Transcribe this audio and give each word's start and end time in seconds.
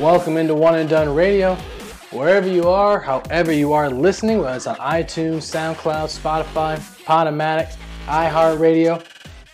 Welcome 0.00 0.36
into 0.36 0.54
One 0.54 0.74
and 0.74 0.90
Dunne 0.90 1.14
Radio. 1.14 1.54
Wherever 2.10 2.46
you 2.46 2.68
are, 2.68 3.00
however 3.00 3.50
you 3.50 3.72
are 3.72 3.88
listening, 3.88 4.40
whether 4.40 4.54
it's 4.54 4.66
on 4.66 4.76
iTunes, 4.76 5.38
SoundCloud, 5.38 6.12
Spotify, 6.20 6.76
Podomatic, 7.04 7.74
iHeartRadio, 8.04 9.02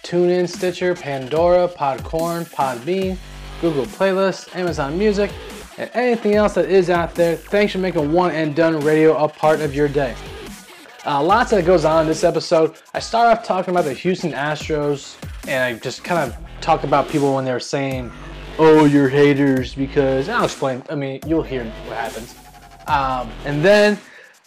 TuneIn, 0.03 0.49
Stitcher, 0.49 0.97
Pandora, 0.97 1.69
Podcorn, 1.69 2.45
Podbean, 2.51 3.17
Google 3.61 3.87
Playlists, 3.87 4.53
Amazon 4.57 4.99
Music, 4.99 5.31
and 5.79 5.89
anything 5.95 6.35
else 6.35 6.55
that 6.55 6.69
is 6.69 6.91
out 6.91 7.15
there, 7.15 7.37
thanks 7.37 7.73
for 7.73 7.79
making 7.79 8.11
One 8.11 8.33
and 8.33 8.57
Dunne 8.57 8.81
Radio 8.81 9.17
a 9.17 9.29
part 9.29 9.61
of 9.61 9.77
your 9.77 9.87
day. 9.87 10.17
Uh, 11.07 11.23
lots 11.23 11.53
that 11.53 11.65
goes 11.65 11.85
on 11.85 12.03
in 12.03 12.09
this 12.09 12.25
episode. 12.25 12.75
I 12.95 12.99
start 12.99 13.29
off 13.29 13.45
talking 13.45 13.73
about 13.73 13.85
the 13.85 13.95
Houston 13.95 14.33
Astros, 14.33 15.17
and 15.47 15.63
I 15.63 15.79
just 15.79 16.03
kind 16.03 16.33
of 16.33 16.37
talk 16.61 16.83
about 16.83 17.09
people 17.09 17.33
when 17.33 17.45
they're 17.45 17.61
saying, 17.61 18.11
"Oh, 18.59 18.85
you're 18.85 19.09
haters," 19.09 19.75
because 19.75 20.29
I'll 20.29 20.45
explain. 20.45 20.83
I 20.91 20.95
mean, 20.95 21.21
you'll 21.27 21.43
hear 21.43 21.65
what 21.65 21.97
happens. 21.97 22.35
Um, 22.87 23.31
and 23.45 23.65
then 23.65 23.99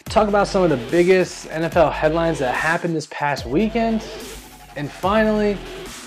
talk 0.05 0.27
about 0.27 0.47
some 0.47 0.63
of 0.63 0.69
the 0.69 0.91
biggest 0.91 1.47
NFL 1.47 1.91
headlines 1.91 2.39
that 2.39 2.53
happened 2.53 2.95
this 2.95 3.07
past 3.09 3.45
weekend. 3.45 4.03
And 4.75 4.91
finally, 4.91 5.57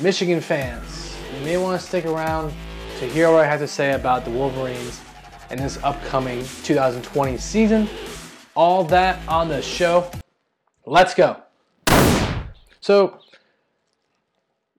Michigan 0.01 0.41
fans, 0.41 1.17
you 1.35 1.45
may 1.45 1.57
want 1.57 1.81
to 1.81 1.87
stick 1.87 2.05
around 2.05 2.53
to 2.99 3.07
hear 3.07 3.31
what 3.31 3.45
I 3.45 3.47
have 3.47 3.61
to 3.61 3.69
say 3.69 3.93
about 3.93 4.25
the 4.25 4.31
Wolverines 4.31 5.01
in 5.51 5.59
this 5.59 5.83
upcoming 5.83 6.45
2020 6.63 7.37
season. 7.39 7.89
All 8.55 8.85
that 8.85 9.27
on 9.29 9.49
the 9.49 9.63
show. 9.63 10.11
Let's 10.85 11.15
go. 11.15 11.43
So, 12.81 13.21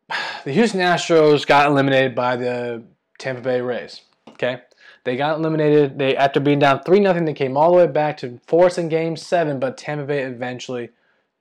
the 0.44 0.52
Houston 0.52 0.80
Astros 0.80 1.46
got 1.46 1.68
eliminated 1.68 2.16
by 2.16 2.36
the 2.36 2.84
Tampa 3.20 3.42
Bay 3.42 3.62
Rays. 3.62 4.02
Okay, 4.30 4.62
they 5.04 5.16
got 5.16 5.38
eliminated. 5.38 6.00
They 6.00 6.16
after 6.18 6.40
being 6.40 6.60
down 6.60 6.82
three 6.84 7.00
nothing, 7.00 7.26
they 7.26 7.34
came 7.34 7.56
all 7.56 7.72
the 7.72 7.78
way 7.78 7.88
back 7.88 8.18
to 8.18 8.40
force 8.48 8.78
in 8.78 8.90
Game 8.90 9.16
Seven, 9.16 9.60
but 9.60 9.78
Tampa 9.78 10.06
Bay 10.06 10.24
eventually 10.24 10.90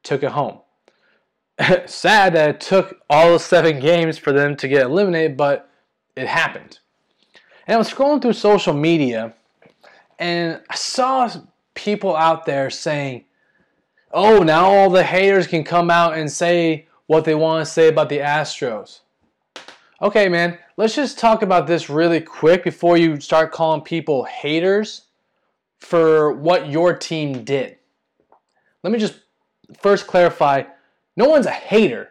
took 0.03 0.23
it 0.23 0.33
home. 0.33 0.59
Sad 1.87 2.35
that 2.35 2.51
it 2.51 2.61
took 2.61 3.01
all 3.09 3.39
seven 3.39 3.81
games 3.81 4.19
for 4.19 4.33
them 4.33 4.57
to 4.57 4.69
get 4.69 4.83
eliminated, 4.83 5.37
but 5.37 5.71
it 6.17 6.29
happened. 6.29 6.79
And 7.67 7.75
I 7.75 7.79
was 7.79 7.93
scrolling 7.93 8.21
through 8.21 8.35
social 8.35 8.75
media, 8.75 9.35
and 10.19 10.61
I 10.69 10.75
saw 10.75 11.31
people 11.75 12.17
out 12.17 12.45
there 12.45 12.71
saying, 12.71 13.25
"Oh, 14.13 14.43
now 14.43 14.67
all 14.67 14.91
the 14.91 15.05
haters 15.05 15.47
can 15.47 15.65
come 15.65 15.91
out 15.91 16.17
and 16.17 16.31
say 16.31 16.87
what 17.07 17.25
they 17.25 17.35
want 17.35 17.65
to 17.65 17.71
say 17.71 17.89
about 17.89 18.09
the 18.09 18.19
Astros." 18.19 19.01
Okay, 20.01 20.29
man, 20.29 20.59
let's 20.77 20.95
just 20.95 21.19
talk 21.19 21.43
about 21.43 21.67
this 21.67 21.91
really 21.91 22.21
quick 22.21 22.63
before 22.63 22.97
you 22.97 23.19
start 23.19 23.51
calling 23.51 23.81
people 23.81 24.23
haters 24.25 25.07
for 25.81 26.33
what 26.33 26.71
your 26.71 26.97
team 26.97 27.43
did. 27.43 27.79
Let 28.85 28.93
me 28.93 29.01
just 29.01 29.19
first 29.81 30.07
clarify 30.07 30.65
no 31.17 31.29
one's 31.29 31.47
a 31.47 31.51
hater. 31.51 32.11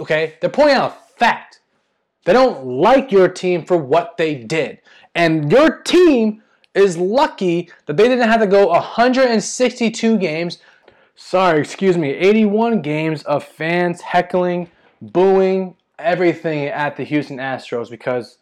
Okay? 0.00 0.34
They're 0.40 0.50
pointing 0.50 0.74
out 0.74 0.90
a 0.90 1.18
fact. 1.18 1.60
They 2.24 2.32
don't 2.32 2.66
like 2.66 3.12
your 3.12 3.28
team 3.28 3.64
for 3.64 3.76
what 3.76 4.16
they 4.16 4.34
did. 4.34 4.80
And 5.14 5.52
your 5.52 5.80
team 5.82 6.42
is 6.74 6.98
lucky 6.98 7.70
that 7.86 7.96
they 7.96 8.08
didn't 8.08 8.28
have 8.28 8.40
to 8.40 8.48
go 8.48 8.66
162 8.66 10.18
games. 10.18 10.58
Sorry, 11.14 11.60
excuse 11.60 11.96
me, 11.96 12.10
81 12.10 12.82
games 12.82 13.22
of 13.22 13.44
fans 13.44 14.00
heckling, 14.00 14.68
booing, 15.00 15.76
everything 15.98 16.66
at 16.66 16.96
the 16.96 17.04
Houston 17.04 17.38
Astros 17.38 17.90
because 17.90 18.38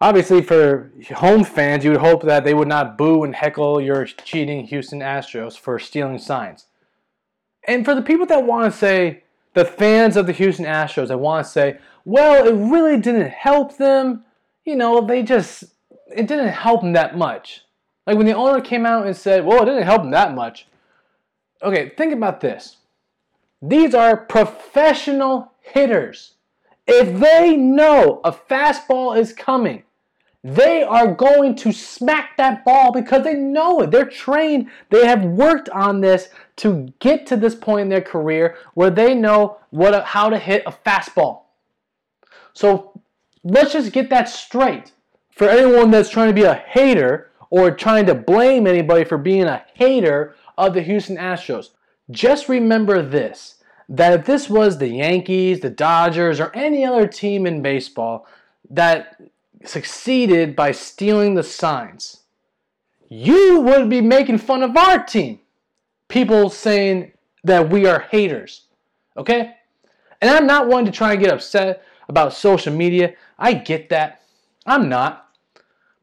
obviously 0.00 0.42
for 0.42 0.92
home 1.14 1.44
fans, 1.44 1.84
you 1.84 1.90
would 1.92 2.00
hope 2.00 2.22
that 2.22 2.44
they 2.44 2.54
would 2.54 2.68
not 2.68 2.98
boo 2.98 3.24
and 3.24 3.34
heckle 3.34 3.80
your 3.80 4.04
cheating 4.04 4.66
Houston 4.66 5.00
Astros 5.00 5.58
for 5.58 5.78
stealing 5.78 6.18
signs. 6.18 6.66
And 7.66 7.84
for 7.84 7.94
the 7.94 8.02
people 8.02 8.26
that 8.26 8.44
want 8.44 8.70
to 8.70 8.78
say, 8.78 9.22
the 9.54 9.64
fans 9.64 10.16
of 10.16 10.26
the 10.26 10.32
Houston 10.32 10.66
Astros, 10.66 11.10
I 11.10 11.14
want 11.14 11.46
to 11.46 11.50
say, 11.50 11.78
well, 12.04 12.46
it 12.46 12.52
really 12.52 13.00
didn't 13.00 13.30
help 13.30 13.76
them. 13.76 14.24
You 14.64 14.76
know, 14.76 15.00
they 15.00 15.22
just, 15.22 15.64
it 16.14 16.26
didn't 16.26 16.48
help 16.48 16.82
them 16.82 16.92
that 16.92 17.16
much. 17.16 17.62
Like 18.06 18.16
when 18.16 18.26
the 18.26 18.34
owner 18.34 18.60
came 18.60 18.84
out 18.84 19.06
and 19.06 19.16
said, 19.16 19.44
well, 19.44 19.62
it 19.62 19.66
didn't 19.66 19.84
help 19.84 20.02
them 20.02 20.10
that 20.10 20.34
much. 20.34 20.66
Okay, 21.62 21.92
think 21.96 22.12
about 22.12 22.40
this. 22.40 22.76
These 23.62 23.94
are 23.94 24.16
professional 24.16 25.52
hitters. 25.60 26.34
If 26.86 27.18
they 27.18 27.56
know 27.56 28.20
a 28.24 28.32
fastball 28.32 29.16
is 29.18 29.32
coming, 29.32 29.84
they 30.44 30.82
are 30.82 31.14
going 31.14 31.54
to 31.56 31.72
smack 31.72 32.36
that 32.36 32.66
ball 32.66 32.92
because 32.92 33.24
they 33.24 33.32
know 33.32 33.80
it. 33.80 33.90
They're 33.90 34.04
trained. 34.04 34.68
They 34.90 35.06
have 35.06 35.24
worked 35.24 35.70
on 35.70 36.02
this 36.02 36.28
to 36.56 36.92
get 36.98 37.26
to 37.28 37.36
this 37.36 37.54
point 37.54 37.82
in 37.82 37.88
their 37.88 38.02
career 38.02 38.58
where 38.74 38.90
they 38.90 39.14
know 39.14 39.56
what 39.70 40.04
how 40.04 40.28
to 40.28 40.38
hit 40.38 40.62
a 40.66 40.70
fastball. 40.70 41.44
So 42.52 43.00
let's 43.42 43.72
just 43.72 43.92
get 43.92 44.10
that 44.10 44.28
straight. 44.28 44.92
For 45.30 45.48
anyone 45.48 45.90
that's 45.90 46.10
trying 46.10 46.28
to 46.28 46.34
be 46.34 46.44
a 46.44 46.54
hater 46.54 47.30
or 47.48 47.70
trying 47.70 48.04
to 48.06 48.14
blame 48.14 48.66
anybody 48.66 49.04
for 49.04 49.16
being 49.16 49.44
a 49.44 49.64
hater 49.72 50.36
of 50.58 50.74
the 50.74 50.82
Houston 50.82 51.16
Astros, 51.16 51.70
just 52.10 52.50
remember 52.50 53.00
this 53.02 53.53
that 53.88 54.12
if 54.12 54.26
this 54.26 54.48
was 54.48 54.78
the 54.78 54.88
Yankees, 54.88 55.60
the 55.60 55.70
Dodgers, 55.70 56.40
or 56.40 56.50
any 56.54 56.84
other 56.84 57.06
team 57.06 57.46
in 57.46 57.62
baseball 57.62 58.26
that 58.70 59.20
succeeded 59.64 60.56
by 60.56 60.72
stealing 60.72 61.34
the 61.34 61.42
signs, 61.42 62.22
you 63.08 63.60
would 63.60 63.88
be 63.88 64.00
making 64.00 64.38
fun 64.38 64.62
of 64.62 64.76
our 64.76 65.04
team. 65.04 65.40
People 66.08 66.50
saying 66.50 67.12
that 67.44 67.70
we 67.70 67.86
are 67.86 68.00
haters. 68.00 68.62
Okay? 69.16 69.54
And 70.20 70.30
I'm 70.30 70.46
not 70.46 70.68
one 70.68 70.84
to 70.86 70.90
try 70.90 71.12
and 71.12 71.20
get 71.20 71.32
upset 71.32 71.82
about 72.08 72.32
social 72.32 72.74
media. 72.74 73.14
I 73.38 73.54
get 73.54 73.90
that. 73.90 74.22
I'm 74.66 74.88
not. 74.88 75.28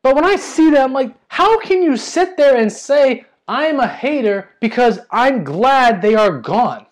But 0.03 0.15
when 0.15 0.25
I 0.25 0.35
see 0.35 0.71
that, 0.71 0.83
I'm 0.83 0.93
like, 0.93 1.15
how 1.27 1.59
can 1.59 1.83
you 1.83 1.97
sit 1.97 2.37
there 2.37 2.55
and 2.55 2.71
say 2.71 3.25
I'm 3.47 3.79
a 3.79 3.87
hater 3.87 4.49
because 4.59 4.99
I'm 5.11 5.43
glad 5.43 6.01
they 6.01 6.15
are 6.15 6.39
gone? 6.39 6.85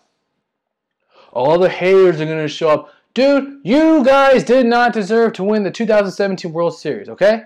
All 1.34 1.58
the 1.60 1.70
haters 1.70 2.20
are 2.20 2.26
going 2.26 2.38
to 2.38 2.48
show 2.48 2.70
up. 2.70 2.94
Dude, 3.14 3.62
you 3.64 4.04
guys 4.04 4.44
did 4.44 4.66
not 4.66 4.94
deserve 4.94 5.34
to 5.34 5.44
win 5.44 5.64
the 5.64 5.72
2017 5.72 6.52
World 6.52 6.78
Series, 6.78 7.10
okay? 7.10 7.44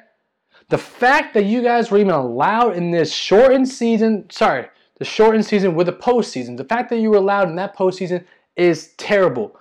The 0.69 0.77
fact 0.77 1.33
that 1.33 1.45
you 1.45 1.61
guys 1.61 1.89
were 1.91 1.97
even 1.97 2.11
allowed 2.11 2.75
in 2.75 2.91
this 2.91 3.13
shortened 3.13 3.67
season, 3.67 4.29
sorry, 4.29 4.67
the 4.97 5.05
shortened 5.05 5.45
season 5.45 5.75
with 5.75 5.88
the 5.88 5.93
postseason, 5.93 6.57
the 6.57 6.63
fact 6.63 6.89
that 6.89 6.99
you 6.99 7.09
were 7.09 7.17
allowed 7.17 7.49
in 7.49 7.55
that 7.55 7.77
postseason 7.77 8.23
is 8.55 8.89
terrible. 8.97 9.57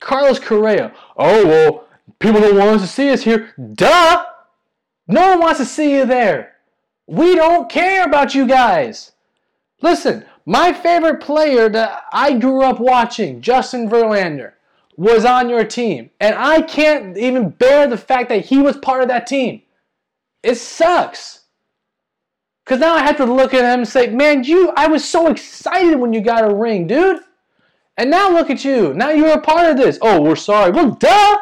Carlos 0.00 0.38
Correa, 0.38 0.92
oh, 1.16 1.46
well, 1.46 1.88
people 2.18 2.40
don't 2.40 2.56
want 2.56 2.76
us 2.76 2.82
to 2.82 2.88
see 2.88 3.10
us 3.10 3.22
here. 3.22 3.54
Duh! 3.74 4.24
No 5.06 5.30
one 5.30 5.40
wants 5.40 5.60
to 5.60 5.66
see 5.66 5.92
you 5.92 6.06
there. 6.06 6.56
We 7.06 7.34
don't 7.34 7.70
care 7.70 8.04
about 8.04 8.34
you 8.34 8.46
guys. 8.46 9.12
Listen, 9.82 10.24
my 10.46 10.72
favorite 10.72 11.20
player 11.20 11.68
that 11.68 12.04
I 12.12 12.38
grew 12.38 12.62
up 12.62 12.78
watching, 12.78 13.40
Justin 13.40 13.88
Verlander, 13.88 14.52
was 14.96 15.24
on 15.24 15.48
your 15.48 15.64
team. 15.64 16.10
And 16.20 16.34
I 16.34 16.62
can't 16.62 17.16
even 17.16 17.50
bear 17.50 17.86
the 17.86 17.96
fact 17.96 18.28
that 18.28 18.44
he 18.46 18.58
was 18.58 18.76
part 18.76 19.02
of 19.02 19.08
that 19.08 19.26
team. 19.26 19.62
It 20.42 20.56
sucks. 20.56 21.40
Because 22.64 22.80
now 22.80 22.94
I 22.94 23.02
have 23.02 23.16
to 23.18 23.24
look 23.24 23.52
at 23.52 23.60
him 23.60 23.80
and 23.80 23.88
say, 23.88 24.08
man, 24.08 24.44
you, 24.44 24.72
I 24.76 24.86
was 24.86 25.06
so 25.06 25.28
excited 25.28 25.98
when 25.98 26.12
you 26.12 26.20
got 26.20 26.50
a 26.50 26.54
ring, 26.54 26.86
dude. 26.86 27.20
And 27.96 28.10
now 28.10 28.30
look 28.30 28.50
at 28.50 28.64
you. 28.64 28.94
Now 28.94 29.10
you're 29.10 29.38
a 29.38 29.40
part 29.40 29.70
of 29.70 29.76
this. 29.76 29.98
Oh, 30.02 30.20
we're 30.20 30.36
sorry. 30.36 30.70
Well, 30.70 30.90
duh. 30.90 31.38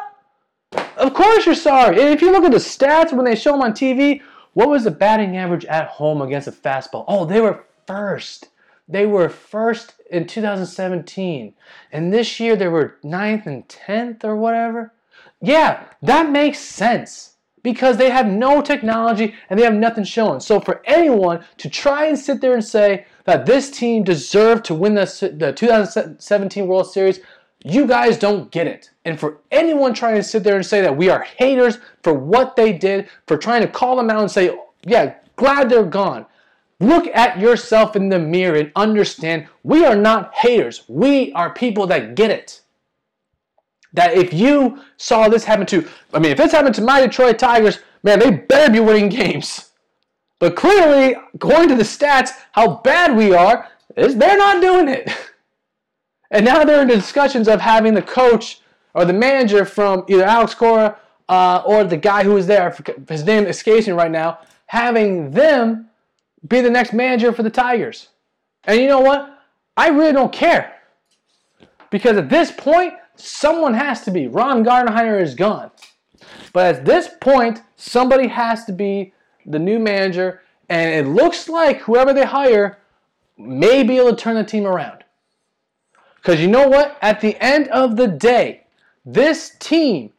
Of 0.97 1.13
course 1.13 1.45
you're 1.45 1.55
sorry. 1.55 1.99
And 1.99 2.09
if 2.09 2.21
you 2.21 2.31
look 2.31 2.43
at 2.43 2.51
the 2.51 2.57
stats 2.57 3.13
when 3.13 3.25
they 3.25 3.35
show 3.35 3.51
them 3.51 3.61
on 3.61 3.73
TV, 3.73 4.21
what 4.53 4.69
was 4.69 4.83
the 4.83 4.91
batting 4.91 5.37
average 5.37 5.65
at 5.65 5.87
home 5.87 6.21
against 6.21 6.47
a 6.47 6.51
fastball? 6.51 7.05
Oh, 7.07 7.25
they 7.25 7.41
were 7.41 7.65
first. 7.87 8.49
They 8.87 9.05
were 9.05 9.29
first 9.29 9.95
in 10.09 10.27
2017. 10.27 11.53
And 11.91 12.13
this 12.13 12.39
year 12.39 12.55
they 12.55 12.67
were 12.67 12.97
ninth 13.03 13.45
and 13.45 13.67
10th 13.67 14.23
or 14.23 14.35
whatever. 14.35 14.93
Yeah, 15.41 15.85
that 16.01 16.31
makes 16.31 16.59
sense 16.59 17.33
because 17.63 17.97
they 17.97 18.09
have 18.09 18.27
no 18.27 18.61
technology 18.61 19.33
and 19.49 19.57
they 19.57 19.63
have 19.63 19.73
nothing 19.73 20.03
showing. 20.03 20.41
So 20.41 20.59
for 20.59 20.81
anyone 20.85 21.43
to 21.57 21.69
try 21.69 22.05
and 22.05 22.19
sit 22.19 22.41
there 22.41 22.53
and 22.53 22.63
say 22.63 23.05
that 23.23 23.45
this 23.45 23.71
team 23.71 24.03
deserved 24.03 24.65
to 24.65 24.75
win 24.75 24.95
the, 24.95 25.33
the 25.37 25.53
2017 25.53 26.67
World 26.67 26.91
Series, 26.91 27.21
you 27.63 27.87
guys 27.87 28.17
don't 28.17 28.51
get 28.51 28.67
it. 28.67 28.91
And 29.05 29.17
for 29.17 29.39
anyone 29.49 29.93
trying 29.93 30.15
to 30.15 30.23
sit 30.23 30.43
there 30.43 30.57
and 30.57 30.65
say 30.65 30.81
that 30.81 30.95
we 30.95 31.09
are 31.09 31.21
haters 31.21 31.77
for 32.03 32.13
what 32.13 32.57
they 32.57 32.73
did, 32.73 33.09
for 33.27 33.37
trying 33.37 33.61
to 33.61 33.67
call 33.67 33.95
them 33.95 34.09
out 34.09 34.21
and 34.21 34.31
say, 34.31 34.57
yeah, 34.85 35.15
glad 35.37 35.69
they're 35.69 35.83
gone. 35.83 36.25
Look 36.79 37.07
at 37.07 37.39
yourself 37.39 37.95
in 37.95 38.09
the 38.09 38.19
mirror 38.19 38.57
and 38.57 38.71
understand 38.75 39.47
we 39.63 39.85
are 39.85 39.95
not 39.95 40.33
haters. 40.33 40.83
We 40.87 41.31
are 41.33 41.53
people 41.53 41.87
that 41.87 42.15
get 42.15 42.31
it. 42.31 42.61
That 43.93 44.13
if 44.13 44.33
you 44.33 44.81
saw 44.97 45.29
this 45.29 45.43
happen 45.43 45.65
to, 45.67 45.87
I 46.13 46.19
mean, 46.19 46.31
if 46.31 46.37
this 46.37 46.51
happened 46.51 46.75
to 46.75 46.81
my 46.81 47.01
Detroit 47.01 47.37
Tigers, 47.37 47.79
man, 48.01 48.19
they 48.19 48.31
better 48.31 48.71
be 48.71 48.79
winning 48.79 49.09
games. 49.09 49.69
But 50.39 50.55
clearly, 50.55 51.15
according 51.33 51.69
to 51.69 51.75
the 51.75 51.83
stats, 51.83 52.31
how 52.51 52.81
bad 52.83 53.15
we 53.15 53.33
are 53.33 53.69
is 53.95 54.15
they're 54.17 54.37
not 54.37 54.61
doing 54.61 54.87
it. 54.89 55.09
And 56.33 56.45
now 56.45 56.63
they're 56.63 56.81
in 56.81 56.87
discussions 56.87 57.47
of 57.47 57.61
having 57.61 57.93
the 57.93 58.01
coach 58.01 58.59
or 58.95 59.05
the 59.05 59.13
manager 59.13 59.65
from 59.65 60.03
either 60.07 60.23
Alex 60.23 60.55
Cora 60.55 60.97
uh, 61.29 61.61
or 61.63 61.83
the 61.83 61.95
guy 61.95 62.23
who 62.23 62.33
was 62.33 62.47
there, 62.47 62.75
his 63.07 63.23
name 63.23 63.45
escapes 63.45 63.85
me 63.85 63.93
right 63.93 64.09
now, 64.09 64.39
having 64.65 65.29
them 65.29 65.89
be 66.47 66.61
the 66.61 66.69
next 66.69 66.93
manager 66.93 67.31
for 67.31 67.43
the 67.43 67.49
Tigers. 67.49 68.09
And 68.65 68.79
you 68.79 68.87
know 68.87 68.99
what? 68.99 69.39
I 69.75 69.89
really 69.89 70.11
don't 70.11 70.31
care. 70.31 70.75
Because 71.89 72.17
at 72.17 72.29
this 72.29 72.51
point, 72.51 72.93
someone 73.15 73.73
has 73.73 74.01
to 74.01 74.11
be. 74.11 74.27
Ron 74.27 74.63
Gardenhire 74.63 75.21
is 75.21 75.35
gone. 75.35 75.71
But 76.53 76.75
at 76.75 76.85
this 76.85 77.09
point, 77.21 77.61
somebody 77.75 78.27
has 78.27 78.65
to 78.65 78.73
be 78.73 79.13
the 79.45 79.59
new 79.59 79.79
manager, 79.79 80.41
and 80.69 80.93
it 80.93 81.09
looks 81.09 81.49
like 81.49 81.81
whoever 81.81 82.13
they 82.13 82.25
hire 82.25 82.79
may 83.37 83.83
be 83.83 83.97
able 83.97 84.11
to 84.11 84.15
turn 84.15 84.35
the 84.35 84.43
team 84.43 84.65
around. 84.65 85.03
Because 86.15 86.39
you 86.39 86.47
know 86.47 86.67
what? 86.67 86.97
At 87.01 87.19
the 87.19 87.35
end 87.43 87.67
of 87.69 87.97
the 87.97 88.07
day, 88.07 88.65
this 89.05 89.55
team 89.59 90.11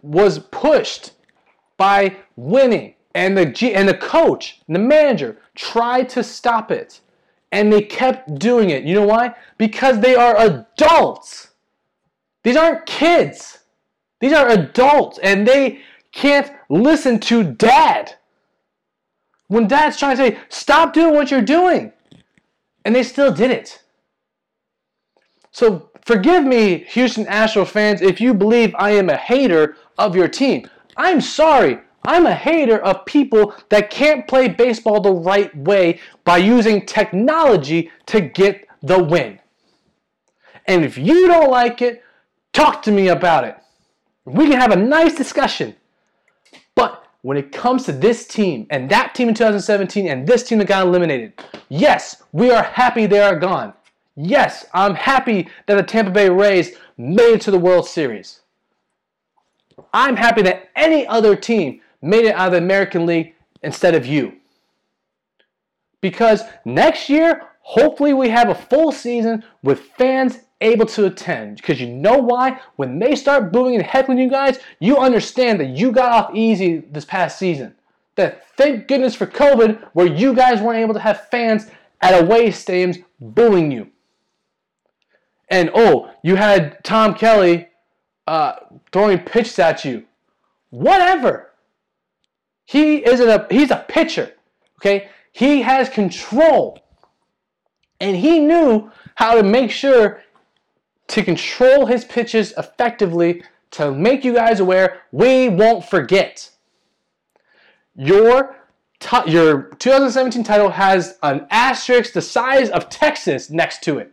was 0.00 0.38
pushed 0.38 1.12
by 1.76 2.16
winning, 2.36 2.94
and 3.14 3.36
the 3.36 3.46
G- 3.46 3.74
and 3.74 3.88
the 3.88 3.96
coach, 3.96 4.60
and 4.66 4.76
the 4.76 4.80
manager 4.80 5.38
tried 5.54 6.08
to 6.10 6.22
stop 6.22 6.70
it, 6.70 7.00
and 7.50 7.72
they 7.72 7.82
kept 7.82 8.38
doing 8.38 8.70
it. 8.70 8.84
You 8.84 8.94
know 8.94 9.06
why? 9.06 9.34
Because 9.58 10.00
they 10.00 10.14
are 10.14 10.36
adults. 10.38 11.50
These 12.42 12.56
aren't 12.56 12.86
kids. 12.86 13.58
These 14.20 14.32
are 14.32 14.48
adults, 14.48 15.18
and 15.22 15.46
they 15.46 15.80
can't 16.12 16.50
listen 16.68 17.18
to 17.20 17.42
dad. 17.42 18.14
When 19.48 19.68
dad's 19.68 19.98
trying 19.98 20.16
to 20.16 20.22
say, 20.22 20.38
stop 20.48 20.92
doing 20.92 21.14
what 21.14 21.30
you're 21.30 21.42
doing. 21.42 21.92
And 22.84 22.94
they 22.94 23.02
still 23.02 23.32
did 23.32 23.50
it. 23.50 23.82
So 25.50 25.90
forgive 26.04 26.44
me, 26.44 26.84
Houston 26.88 27.26
Astros 27.26 27.68
fans, 27.68 28.00
if 28.00 28.20
you 28.20 28.32
believe 28.32 28.74
I 28.78 28.92
am 28.92 29.10
a 29.10 29.16
hater 29.16 29.76
of 29.98 30.16
your 30.16 30.28
team. 30.28 30.68
I'm 30.96 31.20
sorry. 31.20 31.80
I'm 32.04 32.26
a 32.26 32.34
hater 32.34 32.78
of 32.78 33.04
people 33.06 33.54
that 33.68 33.90
can't 33.90 34.26
play 34.26 34.48
baseball 34.48 35.00
the 35.00 35.12
right 35.12 35.54
way 35.56 36.00
by 36.24 36.38
using 36.38 36.84
technology 36.84 37.90
to 38.06 38.20
get 38.20 38.66
the 38.82 39.02
win. 39.02 39.38
And 40.66 40.84
if 40.84 40.98
you 40.98 41.28
don't 41.28 41.50
like 41.50 41.82
it, 41.82 42.02
talk 42.52 42.82
to 42.82 42.92
me 42.92 43.08
about 43.08 43.44
it. 43.44 43.56
We 44.24 44.48
can 44.48 44.60
have 44.60 44.72
a 44.72 44.76
nice 44.76 45.14
discussion. 45.14 45.74
But 46.74 47.04
when 47.22 47.36
it 47.36 47.52
comes 47.52 47.84
to 47.84 47.92
this 47.92 48.26
team 48.26 48.66
and 48.70 48.90
that 48.90 49.14
team 49.14 49.28
in 49.28 49.34
2017 49.34 50.08
and 50.08 50.26
this 50.26 50.42
team 50.42 50.58
that 50.58 50.68
got 50.68 50.86
eliminated, 50.86 51.32
yes, 51.68 52.22
we 52.32 52.50
are 52.50 52.62
happy 52.62 53.06
they 53.06 53.20
are 53.20 53.38
gone. 53.38 53.72
Yes, 54.16 54.66
I'm 54.74 54.94
happy 54.94 55.48
that 55.66 55.76
the 55.76 55.82
Tampa 55.82 56.10
Bay 56.10 56.28
Rays 56.28 56.76
made 56.98 57.34
it 57.34 57.40
to 57.42 57.50
the 57.50 57.58
World 57.58 57.86
Series. 57.86 58.40
I'm 59.92 60.16
happy 60.16 60.42
that 60.42 60.70
any 60.76 61.06
other 61.06 61.34
team 61.34 61.80
made 62.02 62.24
it 62.24 62.34
out 62.34 62.48
of 62.48 62.52
the 62.52 62.58
American 62.58 63.06
League 63.06 63.34
instead 63.62 63.94
of 63.94 64.04
you. 64.04 64.34
Because 66.00 66.42
next 66.64 67.08
year, 67.08 67.48
hopefully, 67.60 68.12
we 68.12 68.28
have 68.28 68.48
a 68.48 68.54
full 68.54 68.92
season 68.92 69.44
with 69.62 69.80
fans 69.96 70.40
able 70.60 70.86
to 70.86 71.06
attend. 71.06 71.56
Because 71.56 71.80
you 71.80 71.86
know 71.86 72.18
why? 72.18 72.60
When 72.76 72.98
they 72.98 73.14
start 73.14 73.52
booing 73.52 73.76
and 73.76 73.84
heckling 73.84 74.18
you 74.18 74.28
guys, 74.28 74.58
you 74.80 74.98
understand 74.98 75.60
that 75.60 75.68
you 75.68 75.92
got 75.92 76.12
off 76.12 76.34
easy 76.34 76.78
this 76.78 77.04
past 77.04 77.38
season. 77.38 77.74
That 78.16 78.46
thank 78.56 78.88
goodness 78.88 79.14
for 79.14 79.26
COVID, 79.26 79.90
where 79.92 80.06
you 80.06 80.34
guys 80.34 80.60
weren't 80.60 80.80
able 80.80 80.94
to 80.94 81.00
have 81.00 81.28
fans 81.28 81.66
at 82.00 82.20
away 82.20 82.48
stadiums 82.48 83.02
booing 83.20 83.70
you. 83.70 83.88
And 85.48 85.70
oh, 85.74 86.10
you 86.22 86.36
had 86.36 86.82
Tom 86.82 87.14
Kelly 87.14 87.68
uh, 88.26 88.54
throwing 88.90 89.18
pitches 89.20 89.58
at 89.58 89.84
you. 89.84 90.04
Whatever. 90.70 91.51
He 92.64 93.04
isn't 93.04 93.28
a 93.28 93.46
he's 93.50 93.70
a 93.70 93.84
pitcher. 93.88 94.32
Okay, 94.80 95.08
he 95.32 95.62
has 95.62 95.88
control, 95.88 96.82
and 98.00 98.16
he 98.16 98.40
knew 98.40 98.90
how 99.14 99.34
to 99.34 99.42
make 99.42 99.70
sure 99.70 100.22
to 101.08 101.22
control 101.22 101.86
his 101.86 102.04
pitches 102.04 102.52
effectively 102.56 103.42
to 103.72 103.92
make 103.92 104.24
you 104.24 104.34
guys 104.34 104.60
aware 104.60 105.02
we 105.12 105.48
won't 105.48 105.84
forget. 105.84 106.50
Your 107.94 108.56
t- 109.00 109.30
your 109.30 109.64
2017 109.78 110.44
title 110.44 110.70
has 110.70 111.18
an 111.22 111.46
asterisk 111.50 112.12
the 112.12 112.22
size 112.22 112.70
of 112.70 112.88
Texas 112.88 113.50
next 113.50 113.82
to 113.82 113.98
it. 113.98 114.12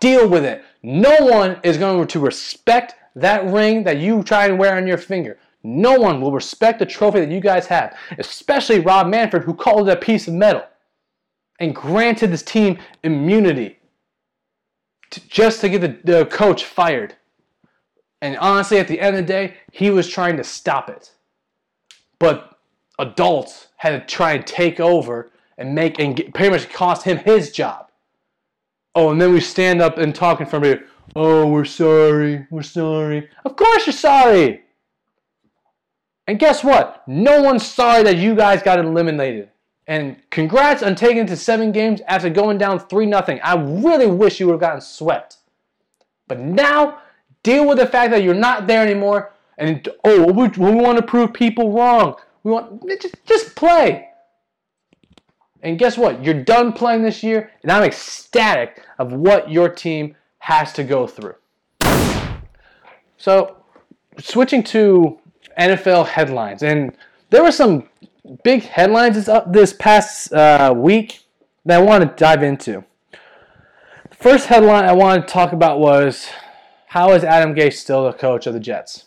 Deal 0.00 0.28
with 0.28 0.44
it. 0.44 0.64
No 0.82 1.16
one 1.20 1.58
is 1.62 1.76
going 1.76 2.06
to 2.06 2.20
respect 2.20 2.94
that 3.14 3.44
ring 3.44 3.84
that 3.84 3.98
you 3.98 4.22
try 4.22 4.46
and 4.46 4.58
wear 4.58 4.76
on 4.76 4.86
your 4.86 4.98
finger. 4.98 5.38
No 5.64 5.98
one 5.98 6.20
will 6.20 6.32
respect 6.32 6.78
the 6.78 6.86
trophy 6.86 7.20
that 7.20 7.30
you 7.30 7.40
guys 7.40 7.66
have, 7.66 7.96
especially 8.18 8.80
Rob 8.80 9.06
Manfred, 9.06 9.44
who 9.44 9.54
called 9.54 9.88
it 9.88 9.92
a 9.92 10.00
piece 10.00 10.26
of 10.26 10.34
metal 10.34 10.64
and 11.60 11.74
granted 11.74 12.32
this 12.32 12.42
team 12.42 12.78
immunity 13.04 13.78
to, 15.10 15.28
just 15.28 15.60
to 15.60 15.68
get 15.68 15.80
the, 15.80 15.98
the 16.04 16.26
coach 16.26 16.64
fired. 16.64 17.14
And 18.20 18.36
honestly, 18.38 18.78
at 18.78 18.88
the 18.88 19.00
end 19.00 19.16
of 19.16 19.26
the 19.26 19.32
day, 19.32 19.54
he 19.70 19.90
was 19.90 20.08
trying 20.08 20.36
to 20.36 20.44
stop 20.44 20.90
it. 20.90 21.12
But 22.18 22.56
adults 22.98 23.68
had 23.76 23.90
to 23.90 24.06
try 24.06 24.32
and 24.32 24.46
take 24.46 24.80
over 24.80 25.30
and 25.58 25.74
make 25.74 25.98
and 25.98 26.16
get, 26.16 26.34
pretty 26.34 26.50
much 26.50 26.70
cost 26.70 27.04
him 27.04 27.18
his 27.18 27.52
job. 27.52 27.88
Oh, 28.94 29.10
and 29.10 29.20
then 29.20 29.32
we 29.32 29.40
stand 29.40 29.80
up 29.80 29.98
and 29.98 30.14
talk 30.14 30.40
in 30.40 30.46
front 30.46 30.66
of 30.66 30.70
you. 30.72 30.86
Oh, 31.14 31.46
we're 31.46 31.64
sorry. 31.64 32.46
We're 32.50 32.62
sorry. 32.62 33.28
Of 33.44 33.56
course 33.56 33.86
you're 33.86 33.92
sorry. 33.92 34.61
And 36.32 36.38
guess 36.38 36.64
what? 36.64 37.06
No 37.06 37.42
one's 37.42 37.62
sorry 37.62 38.04
that 38.04 38.16
you 38.16 38.34
guys 38.34 38.62
got 38.62 38.78
eliminated. 38.78 39.50
And 39.86 40.16
congrats 40.30 40.82
on 40.82 40.94
taking 40.94 41.18
it 41.18 41.28
to 41.28 41.36
seven 41.36 41.72
games 41.72 42.00
after 42.08 42.30
going 42.30 42.56
down 42.56 42.78
3 42.78 43.04
0. 43.04 43.38
I 43.44 43.54
really 43.56 44.06
wish 44.06 44.40
you 44.40 44.46
would 44.46 44.54
have 44.54 44.60
gotten 44.62 44.80
swept. 44.80 45.36
But 46.28 46.40
now, 46.40 47.02
deal 47.42 47.68
with 47.68 47.76
the 47.76 47.86
fact 47.86 48.12
that 48.12 48.22
you're 48.22 48.32
not 48.32 48.66
there 48.66 48.82
anymore. 48.82 49.34
And 49.58 49.86
oh, 50.04 50.32
we, 50.32 50.48
we 50.48 50.74
want 50.74 50.96
to 50.96 51.04
prove 51.04 51.34
people 51.34 51.70
wrong. 51.70 52.14
We 52.44 52.52
want 52.52 52.82
just, 53.02 53.26
just 53.26 53.54
play. 53.54 54.08
And 55.60 55.78
guess 55.78 55.98
what? 55.98 56.24
You're 56.24 56.44
done 56.44 56.72
playing 56.72 57.02
this 57.02 57.22
year, 57.22 57.50
and 57.62 57.70
I'm 57.70 57.82
ecstatic 57.82 58.82
of 58.98 59.12
what 59.12 59.50
your 59.50 59.68
team 59.68 60.16
has 60.38 60.72
to 60.72 60.82
go 60.82 61.06
through. 61.06 61.34
So, 63.18 63.58
switching 64.18 64.62
to 64.62 65.18
NFL 65.58 66.06
headlines, 66.06 66.62
and 66.62 66.96
there 67.30 67.42
were 67.42 67.52
some 67.52 67.88
big 68.44 68.62
headlines 68.62 69.16
this, 69.16 69.28
up 69.28 69.52
this 69.52 69.72
past 69.72 70.32
uh, 70.32 70.72
week 70.76 71.24
that 71.64 71.80
I 71.80 71.82
want 71.82 72.02
to 72.02 72.22
dive 72.22 72.42
into. 72.42 72.84
The 74.10 74.16
first 74.16 74.46
headline 74.46 74.84
I 74.84 74.92
wanted 74.92 75.22
to 75.22 75.32
talk 75.32 75.52
about 75.52 75.78
was 75.78 76.28
how 76.86 77.12
is 77.12 77.24
Adam 77.24 77.54
Gase 77.54 77.74
still 77.74 78.04
the 78.04 78.12
coach 78.12 78.46
of 78.46 78.54
the 78.54 78.60
Jets? 78.60 79.06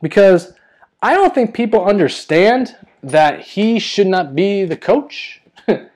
Because 0.00 0.54
I 1.02 1.14
don't 1.14 1.34
think 1.34 1.54
people 1.54 1.84
understand 1.84 2.76
that 3.02 3.40
he 3.40 3.78
should 3.78 4.06
not 4.06 4.34
be 4.34 4.64
the 4.64 4.76
coach. 4.76 5.42
I'm 5.68 5.88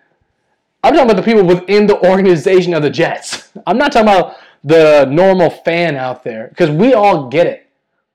talking 0.83 1.01
about 1.01 1.17
the 1.17 1.23
people 1.23 1.45
within 1.45 1.87
the 1.87 1.99
organization 2.07 2.75
of 2.75 2.83
the 2.83 2.91
Jets. 2.91 3.51
I'm 3.67 3.79
not 3.79 3.93
talking 3.93 4.09
about 4.09 4.37
the 4.63 5.07
normal 5.07 5.51
fan 5.51 5.97
out 5.97 6.25
there 6.25 6.49
because 6.49 6.71
we 6.71 6.93
all 6.93 7.29
get 7.29 7.47
it. 7.47 7.68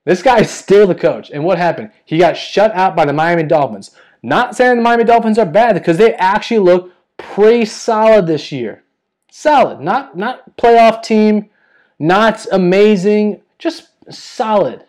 This 0.05 0.21
guy 0.21 0.39
is 0.39 0.49
still 0.49 0.87
the 0.87 0.95
coach. 0.95 1.29
And 1.31 1.43
what 1.43 1.57
happened? 1.57 1.91
He 2.05 2.17
got 2.17 2.37
shut 2.37 2.71
out 2.73 2.95
by 2.95 3.05
the 3.05 3.13
Miami 3.13 3.43
Dolphins. 3.43 3.91
Not 4.21 4.55
saying 4.55 4.77
the 4.77 4.81
Miami 4.81 5.03
Dolphins 5.03 5.37
are 5.37 5.45
bad 5.45 5.73
because 5.73 5.97
they 5.97 6.13
actually 6.15 6.59
look 6.59 6.91
pretty 7.17 7.65
solid 7.65 8.27
this 8.27 8.51
year. 8.51 8.83
Solid. 9.31 9.79
Not 9.79 10.17
not 10.17 10.57
playoff 10.57 11.03
team, 11.03 11.49
not 11.99 12.45
amazing, 12.51 13.41
just 13.57 13.89
solid. 14.09 14.83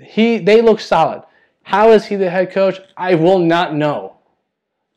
He 0.00 0.38
they 0.38 0.60
look 0.60 0.80
solid. 0.80 1.22
How 1.62 1.90
is 1.92 2.06
he 2.06 2.16
the 2.16 2.30
head 2.30 2.52
coach? 2.52 2.78
I 2.96 3.14
will 3.14 3.38
not 3.38 3.74
know. 3.74 4.16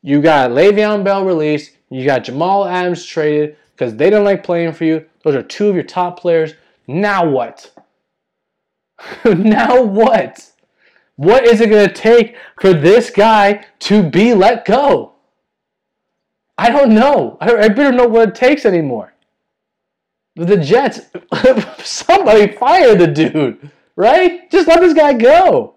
You 0.01 0.21
got 0.21 0.51
Le'Veon 0.51 1.03
Bell 1.03 1.25
released. 1.25 1.71
You 1.89 2.05
got 2.05 2.25
Jamal 2.25 2.65
Adams 2.65 3.05
traded 3.05 3.55
because 3.71 3.95
they 3.95 4.09
don't 4.09 4.25
like 4.25 4.43
playing 4.43 4.73
for 4.73 4.83
you. 4.83 5.05
Those 5.23 5.35
are 5.35 5.43
two 5.43 5.69
of 5.69 5.75
your 5.75 5.83
top 5.83 6.19
players. 6.19 6.53
Now 6.87 7.27
what? 7.27 7.71
now 9.25 9.81
what? 9.81 10.51
What 11.15 11.45
is 11.45 11.61
it 11.61 11.69
going 11.69 11.87
to 11.87 11.93
take 11.93 12.35
for 12.59 12.73
this 12.73 13.09
guy 13.09 13.65
to 13.79 14.03
be 14.03 14.33
let 14.33 14.65
go? 14.65 15.13
I 16.57 16.69
don't 16.69 16.93
know. 16.93 17.37
I, 17.39 17.55
I 17.55 17.69
better 17.69 17.91
know 17.91 18.07
what 18.07 18.29
it 18.29 18.35
takes 18.35 18.65
anymore. 18.65 19.13
The 20.35 20.57
Jets, 20.57 21.01
somebody 21.83 22.51
fire 22.51 22.95
the 22.95 23.07
dude, 23.07 23.71
right? 23.95 24.49
Just 24.51 24.67
let 24.67 24.81
this 24.81 24.93
guy 24.93 25.13
go. 25.13 25.75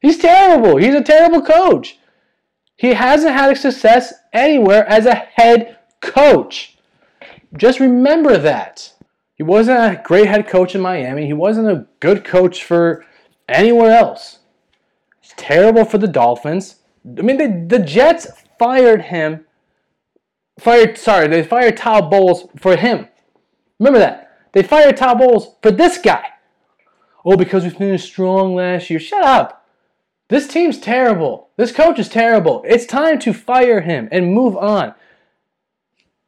He's 0.00 0.18
terrible. 0.18 0.76
He's 0.76 0.94
a 0.94 1.02
terrible 1.02 1.40
coach. 1.40 1.98
He 2.76 2.92
hasn't 2.92 3.32
had 3.32 3.56
success 3.56 4.12
anywhere 4.32 4.86
as 4.86 5.06
a 5.06 5.14
head 5.14 5.78
coach. 6.00 6.76
Just 7.56 7.80
remember 7.80 8.36
that. 8.36 8.92
He 9.36 9.42
wasn't 9.42 9.78
a 9.78 10.02
great 10.02 10.26
head 10.26 10.46
coach 10.46 10.74
in 10.74 10.80
Miami. 10.80 11.26
He 11.26 11.32
wasn't 11.32 11.68
a 11.68 11.86
good 12.00 12.24
coach 12.24 12.62
for 12.62 13.04
anywhere 13.48 13.90
else. 13.90 14.40
He's 15.20 15.34
terrible 15.36 15.84
for 15.84 15.98
the 15.98 16.06
Dolphins. 16.06 16.76
I 17.06 17.22
mean, 17.22 17.36
the, 17.36 17.76
the 17.78 17.84
Jets 17.84 18.28
fired 18.58 19.02
him. 19.02 19.44
Fired, 20.58 20.96
sorry, 20.96 21.26
they 21.26 21.42
fired 21.42 21.76
Todd 21.76 22.10
Bowles 22.10 22.46
for 22.56 22.76
him. 22.76 23.08
Remember 23.80 23.98
that. 23.98 24.38
They 24.52 24.62
fired 24.62 24.96
Todd 24.96 25.18
Bowles 25.18 25.56
for 25.62 25.72
this 25.72 25.98
guy. 25.98 26.24
Oh, 27.24 27.36
because 27.36 27.64
we 27.64 27.70
finished 27.70 28.06
strong 28.06 28.54
last 28.54 28.88
year. 28.88 29.00
Shut 29.00 29.24
up. 29.24 29.66
This 30.28 30.46
team's 30.46 30.78
terrible. 30.78 31.50
This 31.56 31.72
coach 31.72 31.98
is 31.98 32.08
terrible. 32.08 32.62
It's 32.66 32.86
time 32.86 33.18
to 33.20 33.32
fire 33.32 33.80
him 33.80 34.08
and 34.12 34.32
move 34.32 34.56
on 34.56 34.94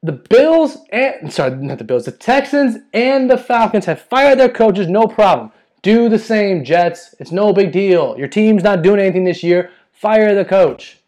the 0.02 0.12
Bills 0.12 0.78
and 0.90 1.32
sorry, 1.32 1.56
not 1.56 1.78
the 1.78 1.84
Bills, 1.84 2.04
the 2.04 2.12
Texans 2.12 2.78
and 2.92 3.30
the 3.30 3.38
Falcons 3.38 3.86
have 3.86 4.00
fired 4.00 4.38
their 4.38 4.48
coaches, 4.48 4.88
no 4.88 5.06
problem. 5.06 5.52
Do 5.82 6.08
the 6.08 6.18
same, 6.18 6.64
Jets. 6.64 7.14
It's 7.20 7.32
no 7.32 7.52
big 7.52 7.72
deal. 7.72 8.16
Your 8.18 8.28
team's 8.28 8.62
not 8.62 8.82
doing 8.82 9.00
anything 9.00 9.24
this 9.24 9.42
year. 9.42 9.70
Fire 9.92 10.34
the 10.34 10.44
coach. 10.44 10.98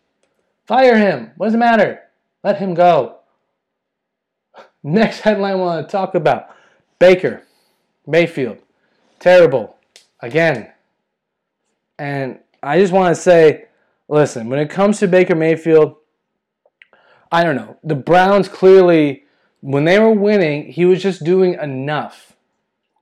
Fire 0.66 0.96
him. 0.96 1.32
What 1.36 1.46
does 1.46 1.54
it 1.54 1.58
matter? 1.58 2.02
Let 2.44 2.58
him 2.58 2.74
go. 2.74 3.18
Next 4.82 5.20
headline 5.20 5.52
I 5.52 5.56
want 5.56 5.86
to 5.86 5.90
talk 5.90 6.14
about 6.14 6.54
Baker 6.98 7.42
Mayfield. 8.06 8.58
Terrible. 9.18 9.76
Again. 10.20 10.70
And 11.98 12.38
I 12.62 12.78
just 12.78 12.92
want 12.92 13.14
to 13.14 13.20
say 13.20 13.68
listen, 14.08 14.48
when 14.48 14.58
it 14.58 14.70
comes 14.70 14.98
to 14.98 15.08
Baker 15.08 15.34
Mayfield, 15.34 15.96
I 17.30 17.44
don't 17.44 17.56
know. 17.56 17.76
The 17.82 17.94
Browns 17.94 18.48
clearly, 18.48 19.24
when 19.60 19.84
they 19.84 19.98
were 19.98 20.12
winning, 20.12 20.72
he 20.72 20.84
was 20.84 21.02
just 21.02 21.24
doing 21.24 21.54
enough. 21.54 22.36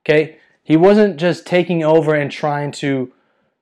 Okay? 0.01 0.37
He 0.63 0.75
wasn't 0.75 1.17
just 1.17 1.45
taking 1.45 1.83
over 1.83 2.13
and 2.13 2.31
trying 2.31 2.71
to 2.73 3.13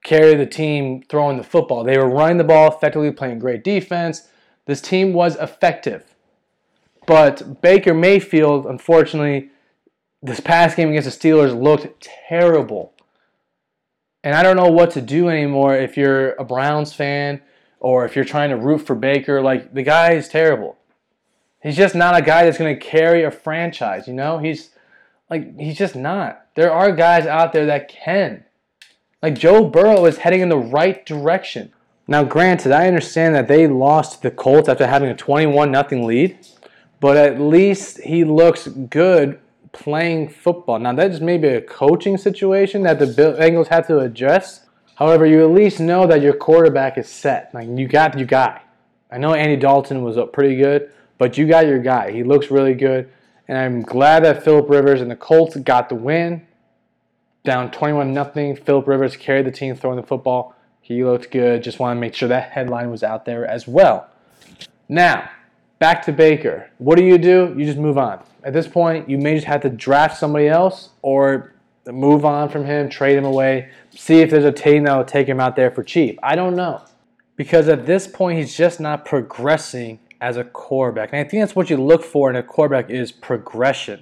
carry 0.03 0.35
the 0.35 0.45
team 0.45 1.03
throwing 1.09 1.37
the 1.37 1.43
football. 1.43 1.83
They 1.83 1.97
were 1.97 2.09
running 2.09 2.37
the 2.37 2.43
ball 2.43 2.67
effectively, 2.67 3.11
playing 3.11 3.39
great 3.39 3.63
defense. 3.63 4.27
This 4.65 4.81
team 4.81 5.13
was 5.13 5.35
effective. 5.35 6.15
But 7.05 7.61
Baker 7.61 7.93
Mayfield, 7.93 8.65
unfortunately, 8.65 9.49
this 10.21 10.39
past 10.39 10.77
game 10.77 10.89
against 10.89 11.19
the 11.19 11.29
Steelers 11.29 11.59
looked 11.59 12.01
terrible. 12.01 12.93
And 14.23 14.33
I 14.33 14.41
don't 14.41 14.55
know 14.55 14.71
what 14.71 14.91
to 14.91 15.01
do 15.01 15.29
anymore 15.29 15.75
if 15.75 15.97
you're 15.97 16.33
a 16.33 16.43
Browns 16.43 16.93
fan 16.93 17.41
or 17.85 18.03
if 18.03 18.15
you're 18.15 18.25
trying 18.25 18.49
to 18.49 18.57
root 18.57 18.79
for 18.79 18.95
Baker, 18.95 19.43
like 19.43 19.75
the 19.75 19.83
guy 19.83 20.13
is 20.13 20.27
terrible. 20.27 20.75
He's 21.61 21.77
just 21.77 21.93
not 21.93 22.17
a 22.17 22.21
guy 22.23 22.43
that's 22.43 22.57
going 22.57 22.73
to 22.73 22.83
carry 22.83 23.23
a 23.23 23.29
franchise, 23.29 24.07
you 24.07 24.13
know? 24.15 24.39
He's 24.39 24.71
like 25.29 25.55
he's 25.59 25.77
just 25.77 25.95
not. 25.95 26.47
There 26.55 26.71
are 26.71 26.91
guys 26.91 27.27
out 27.27 27.53
there 27.53 27.67
that 27.67 27.87
can. 27.87 28.43
Like 29.21 29.37
Joe 29.37 29.69
Burrow 29.69 30.03
is 30.07 30.17
heading 30.17 30.41
in 30.41 30.49
the 30.49 30.57
right 30.57 31.05
direction. 31.05 31.73
Now, 32.07 32.23
granted, 32.23 32.71
I 32.71 32.87
understand 32.87 33.35
that 33.35 33.47
they 33.47 33.67
lost 33.67 34.23
the 34.23 34.31
Colts 34.31 34.67
after 34.67 34.87
having 34.87 35.09
a 35.09 35.15
21 35.15 35.71
0 35.71 36.05
lead, 36.05 36.39
but 36.99 37.17
at 37.17 37.39
least 37.39 37.99
he 38.01 38.23
looks 38.23 38.67
good 38.67 39.39
playing 39.73 40.29
football. 40.29 40.79
Now, 40.79 40.93
that 40.93 41.11
just 41.11 41.21
may 41.21 41.37
be 41.37 41.49
a 41.49 41.61
coaching 41.61 42.17
situation 42.17 42.81
that 42.81 42.97
the 42.97 43.05
Bengals 43.05 43.67
have 43.67 43.85
to 43.87 43.99
address, 43.99 44.64
However, 44.95 45.25
you 45.25 45.43
at 45.43 45.51
least 45.51 45.79
know 45.79 46.07
that 46.07 46.21
your 46.21 46.33
quarterback 46.33 46.97
is 46.97 47.07
set. 47.07 47.53
Like 47.53 47.67
you 47.67 47.87
got 47.87 48.17
your 48.17 48.27
guy. 48.27 48.61
I 49.11 49.17
know 49.17 49.33
Andy 49.33 49.55
Dalton 49.55 50.03
was 50.03 50.17
up 50.17 50.33
pretty 50.33 50.55
good, 50.55 50.89
but 51.17 51.37
you 51.37 51.47
got 51.47 51.67
your 51.67 51.79
guy. 51.79 52.11
He 52.11 52.23
looks 52.23 52.49
really 52.49 52.73
good, 52.73 53.09
and 53.47 53.57
I'm 53.57 53.81
glad 53.81 54.23
that 54.23 54.43
Philip 54.43 54.69
Rivers 54.69 55.01
and 55.01 55.11
the 55.11 55.15
Colts 55.15 55.55
got 55.57 55.89
the 55.89 55.95
win. 55.95 56.45
Down 57.43 57.69
21 57.71 58.13
nothing. 58.13 58.55
Philip 58.55 58.87
Rivers 58.87 59.15
carried 59.15 59.45
the 59.45 59.51
team 59.51 59.75
throwing 59.75 59.97
the 59.97 60.07
football. 60.07 60.55
He 60.81 61.03
looked 61.03 61.31
good. 61.31 61.63
Just 61.63 61.79
want 61.79 61.95
to 61.95 62.01
make 62.01 62.15
sure 62.15 62.29
that 62.29 62.51
headline 62.51 62.89
was 62.89 63.03
out 63.03 63.25
there 63.25 63.45
as 63.45 63.67
well. 63.67 64.07
Now, 64.89 65.29
back 65.79 66.03
to 66.05 66.11
Baker. 66.11 66.69
What 66.77 66.97
do 66.97 67.03
you 67.03 67.17
do? 67.17 67.53
You 67.57 67.65
just 67.65 67.77
move 67.77 67.97
on. 67.97 68.23
At 68.43 68.53
this 68.53 68.67
point, 68.67 69.09
you 69.09 69.17
may 69.17 69.35
just 69.35 69.47
have 69.47 69.61
to 69.61 69.69
draft 69.69 70.17
somebody 70.17 70.47
else 70.47 70.89
or 71.01 71.54
move 71.93 72.25
on 72.25 72.49
from 72.49 72.65
him, 72.65 72.89
trade 72.89 73.17
him 73.17 73.25
away, 73.25 73.69
see 73.91 74.21
if 74.21 74.29
there's 74.29 74.45
a 74.45 74.51
team 74.51 74.83
that 74.83 74.95
will 74.95 75.05
take 75.05 75.27
him 75.27 75.39
out 75.39 75.55
there 75.55 75.71
for 75.71 75.83
cheap. 75.83 76.19
I 76.23 76.35
don't 76.35 76.55
know. 76.55 76.81
Because 77.35 77.67
at 77.67 77.85
this 77.85 78.07
point, 78.07 78.39
he's 78.39 78.55
just 78.55 78.79
not 78.79 79.05
progressing 79.05 79.99
as 80.21 80.37
a 80.37 80.43
quarterback. 80.43 81.11
And 81.11 81.19
I 81.19 81.29
think 81.29 81.41
that's 81.41 81.55
what 81.55 81.69
you 81.69 81.77
look 81.77 82.03
for 82.03 82.29
in 82.29 82.35
a 82.35 82.43
quarterback 82.43 82.89
is 82.89 83.11
progression. 83.11 84.01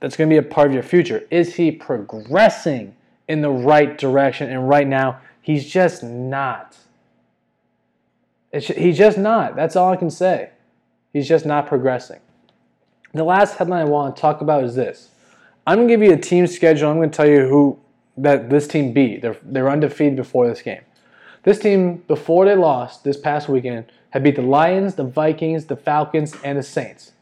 That's 0.00 0.16
going 0.16 0.28
to 0.28 0.34
be 0.34 0.38
a 0.38 0.42
part 0.42 0.68
of 0.68 0.74
your 0.74 0.82
future. 0.82 1.26
Is 1.30 1.54
he 1.54 1.70
progressing 1.70 2.96
in 3.28 3.42
the 3.42 3.50
right 3.50 3.96
direction? 3.96 4.50
And 4.50 4.68
right 4.68 4.86
now, 4.86 5.20
he's 5.40 5.70
just 5.70 6.02
not. 6.02 6.76
It's, 8.52 8.66
he's 8.66 8.98
just 8.98 9.18
not. 9.18 9.54
That's 9.54 9.76
all 9.76 9.92
I 9.92 9.96
can 9.96 10.10
say. 10.10 10.50
He's 11.12 11.28
just 11.28 11.46
not 11.46 11.66
progressing. 11.66 12.20
The 13.12 13.24
last 13.24 13.56
headline 13.56 13.82
I 13.82 13.84
want 13.84 14.16
to 14.16 14.20
talk 14.20 14.40
about 14.40 14.64
is 14.64 14.74
this 14.74 15.10
I'm 15.66 15.78
gonna 15.78 15.88
give 15.88 16.02
you 16.02 16.12
a 16.12 16.16
team 16.16 16.46
schedule. 16.46 16.90
I'm 16.90 16.96
gonna 16.96 17.08
tell 17.08 17.28
you 17.28 17.48
who 17.48 17.78
that 18.16 18.50
this 18.50 18.66
team 18.66 18.92
beat. 18.92 19.22
They're 19.22 19.36
they're 19.42 19.70
undefeated 19.70 20.16
before 20.16 20.48
this 20.48 20.62
game. 20.62 20.82
This 21.42 21.58
team 21.58 22.02
before 22.06 22.44
they 22.44 22.54
lost 22.54 23.04
this 23.04 23.16
past 23.16 23.48
weekend 23.48 23.86
had 24.10 24.22
beat 24.22 24.36
the 24.36 24.42
Lions, 24.42 24.94
the 24.96 25.04
Vikings, 25.04 25.66
the 25.66 25.76
Falcons, 25.76 26.34
and 26.44 26.58
the 26.58 26.62
Saints. 26.62 27.12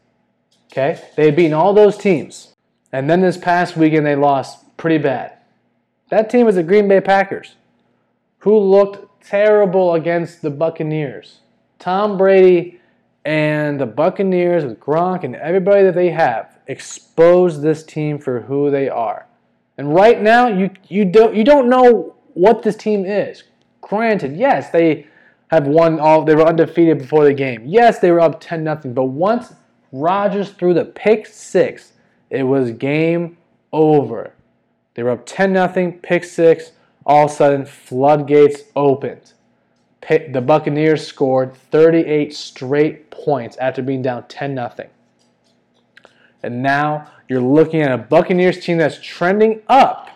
Okay, 0.71 1.01
they 1.15 1.25
had 1.25 1.35
beaten 1.35 1.53
all 1.53 1.73
those 1.73 1.97
teams, 1.97 2.53
and 2.91 3.09
then 3.09 3.21
this 3.21 3.37
past 3.37 3.75
weekend 3.75 4.05
they 4.05 4.15
lost 4.15 4.77
pretty 4.77 4.97
bad. 4.97 5.33
That 6.09 6.29
team 6.29 6.45
was 6.45 6.55
the 6.55 6.63
Green 6.63 6.87
Bay 6.87 7.01
Packers, 7.01 7.55
who 8.39 8.57
looked 8.57 9.23
terrible 9.23 9.93
against 9.93 10.41
the 10.41 10.49
Buccaneers. 10.49 11.39
Tom 11.77 12.17
Brady 12.17 12.79
and 13.25 13.79
the 13.79 13.85
Buccaneers 13.85 14.65
with 14.65 14.79
Gronk 14.79 15.23
and 15.23 15.35
everybody 15.35 15.83
that 15.83 15.95
they 15.95 16.09
have 16.09 16.55
expose 16.69 17.61
this 17.61 17.83
team 17.83 18.19
for 18.19 18.41
who 18.41 18.71
they 18.71 18.87
are. 18.87 19.25
And 19.77 19.93
right 19.93 20.21
now, 20.21 20.47
you 20.47 20.69
you 20.87 21.03
don't 21.03 21.35
you 21.35 21.43
don't 21.43 21.67
know 21.67 22.15
what 22.33 22.63
this 22.63 22.77
team 22.77 23.05
is. 23.05 23.43
Granted, 23.81 24.37
yes, 24.37 24.69
they 24.69 25.07
have 25.49 25.67
won 25.67 25.99
all. 25.99 26.23
They 26.23 26.35
were 26.35 26.45
undefeated 26.45 26.99
before 26.99 27.25
the 27.25 27.33
game. 27.33 27.63
Yes, 27.65 27.99
they 27.99 28.11
were 28.11 28.21
up 28.21 28.39
ten 28.39 28.63
nothing. 28.63 28.93
But 28.93 29.05
once 29.05 29.53
Rodgers 29.91 30.51
threw 30.51 30.73
the 30.73 30.85
pick 30.85 31.25
six, 31.25 31.93
it 32.29 32.43
was 32.43 32.71
game 32.71 33.37
over. 33.73 34.33
They 34.93 35.03
were 35.03 35.11
up 35.11 35.25
ten 35.25 35.51
nothing. 35.51 35.99
Pick 35.99 36.23
six. 36.23 36.71
All 37.05 37.25
of 37.25 37.31
a 37.31 37.33
sudden, 37.33 37.65
floodgates 37.65 38.61
opened. 38.75 39.33
The 40.07 40.41
Buccaneers 40.41 41.05
scored 41.05 41.55
38 41.55 42.33
straight 42.35 43.11
points 43.11 43.57
after 43.57 43.81
being 43.81 44.01
down 44.01 44.27
10 44.27 44.55
nothing. 44.55 44.89
And 46.43 46.61
now 46.63 47.09
you're 47.27 47.41
looking 47.41 47.81
at 47.81 47.91
a 47.91 47.97
Buccaneers 47.97 48.59
team 48.59 48.77
that's 48.77 48.99
trending 49.01 49.61
up. 49.67 50.09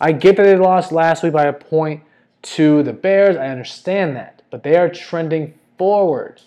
I 0.00 0.12
get 0.12 0.36
that 0.36 0.44
they 0.44 0.56
lost 0.56 0.92
last 0.92 1.22
week 1.22 1.32
by 1.32 1.46
a 1.46 1.52
point 1.52 2.02
to 2.42 2.82
the 2.82 2.92
Bears. 2.92 3.36
I 3.36 3.48
understand 3.48 4.16
that. 4.16 4.42
But 4.50 4.62
they 4.62 4.76
are 4.76 4.88
trending 4.88 5.54
forward. 5.76 6.40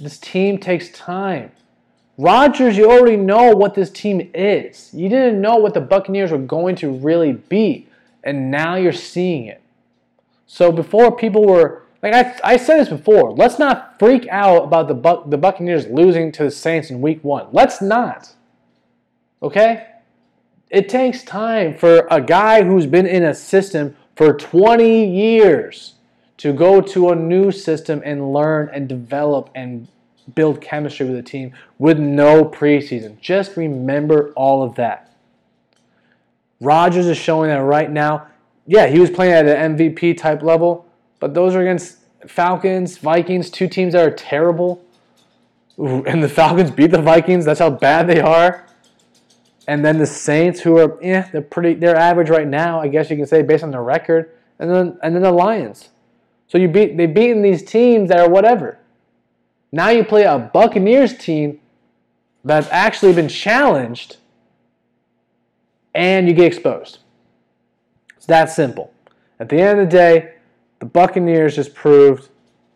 This 0.00 0.18
team 0.18 0.58
takes 0.58 0.90
time. 0.90 1.52
Rodgers, 2.18 2.78
you 2.78 2.90
already 2.90 3.16
know 3.16 3.54
what 3.54 3.74
this 3.74 3.90
team 3.90 4.30
is. 4.34 4.90
You 4.94 5.08
didn't 5.08 5.40
know 5.40 5.56
what 5.56 5.74
the 5.74 5.80
Buccaneers 5.80 6.30
were 6.30 6.38
going 6.38 6.76
to 6.76 6.90
really 6.90 7.32
be. 7.32 7.88
And 8.24 8.50
now 8.50 8.76
you're 8.76 8.92
seeing 8.92 9.46
it. 9.46 9.60
So 10.46 10.72
before 10.72 11.14
people 11.14 11.46
were 11.46 11.85
like 12.10 12.40
I, 12.44 12.52
I 12.52 12.56
said 12.56 12.80
this 12.80 12.88
before, 12.88 13.32
let's 13.32 13.58
not 13.58 13.98
freak 13.98 14.28
out 14.28 14.64
about 14.64 14.88
the 14.88 14.94
Buc- 14.94 15.30
the 15.30 15.38
Buccaneers 15.38 15.86
losing 15.86 16.30
to 16.32 16.44
the 16.44 16.50
Saints 16.50 16.90
in 16.90 17.00
Week 17.00 17.22
One. 17.24 17.48
Let's 17.52 17.82
not. 17.82 18.32
Okay, 19.42 19.86
it 20.70 20.88
takes 20.88 21.22
time 21.22 21.76
for 21.76 22.06
a 22.10 22.20
guy 22.20 22.62
who's 22.62 22.86
been 22.86 23.06
in 23.06 23.24
a 23.24 23.34
system 23.34 23.96
for 24.14 24.32
20 24.32 25.06
years 25.06 25.94
to 26.38 26.52
go 26.52 26.80
to 26.80 27.10
a 27.10 27.16
new 27.16 27.50
system 27.50 28.02
and 28.04 28.32
learn 28.32 28.70
and 28.72 28.88
develop 28.88 29.50
and 29.54 29.88
build 30.34 30.60
chemistry 30.60 31.06
with 31.06 31.16
a 31.16 31.22
team 31.22 31.52
with 31.78 31.98
no 31.98 32.44
preseason. 32.44 33.20
Just 33.20 33.56
remember 33.56 34.32
all 34.34 34.62
of 34.62 34.74
that. 34.76 35.12
Rodgers 36.60 37.06
is 37.06 37.18
showing 37.18 37.50
that 37.50 37.62
right 37.62 37.90
now. 37.90 38.26
Yeah, 38.66 38.86
he 38.86 38.98
was 38.98 39.10
playing 39.10 39.32
at 39.34 39.46
an 39.46 39.76
MVP 39.76 40.16
type 40.16 40.42
level 40.42 40.85
but 41.26 41.34
those 41.34 41.56
are 41.56 41.60
against 41.60 41.98
Falcons, 42.28 42.98
Vikings, 42.98 43.50
two 43.50 43.66
teams 43.66 43.94
that 43.94 44.06
are 44.06 44.14
terrible. 44.14 44.84
And 45.76 46.22
the 46.22 46.28
Falcons 46.28 46.70
beat 46.70 46.92
the 46.92 47.02
Vikings. 47.02 47.44
That's 47.44 47.58
how 47.58 47.70
bad 47.70 48.06
they 48.06 48.20
are. 48.20 48.64
And 49.66 49.84
then 49.84 49.98
the 49.98 50.06
Saints, 50.06 50.60
who 50.60 50.78
are, 50.78 50.96
yeah, 51.02 51.28
they're 51.32 51.42
pretty, 51.42 51.74
they're 51.74 51.96
average 51.96 52.30
right 52.30 52.46
now, 52.46 52.80
I 52.80 52.86
guess 52.86 53.10
you 53.10 53.16
can 53.16 53.26
say, 53.26 53.42
based 53.42 53.64
on 53.64 53.72
their 53.72 53.82
record. 53.82 54.36
and 54.60 54.70
then 54.70 54.98
and 55.02 55.16
then 55.16 55.22
the 55.22 55.32
Lions. 55.32 55.88
So 56.46 56.58
you 56.58 56.68
beat 56.68 56.96
they've 56.96 57.12
beaten 57.12 57.42
these 57.42 57.64
teams 57.64 58.08
that 58.10 58.20
are 58.20 58.30
whatever. 58.30 58.78
Now 59.72 59.88
you 59.88 60.04
play 60.04 60.22
a 60.22 60.38
Buccaneers 60.38 61.18
team 61.18 61.58
that's 62.44 62.68
actually 62.70 63.14
been 63.14 63.28
challenged, 63.28 64.18
and 65.92 66.28
you 66.28 66.34
get 66.34 66.46
exposed. 66.46 67.00
It's 68.16 68.26
that 68.26 68.48
simple. 68.48 68.94
At 69.40 69.48
the 69.48 69.60
end 69.60 69.80
of 69.80 69.90
the 69.90 69.96
day, 69.96 70.35
the 70.86 70.92
Buccaneers 70.92 71.56
just 71.56 71.74
proved 71.74 72.28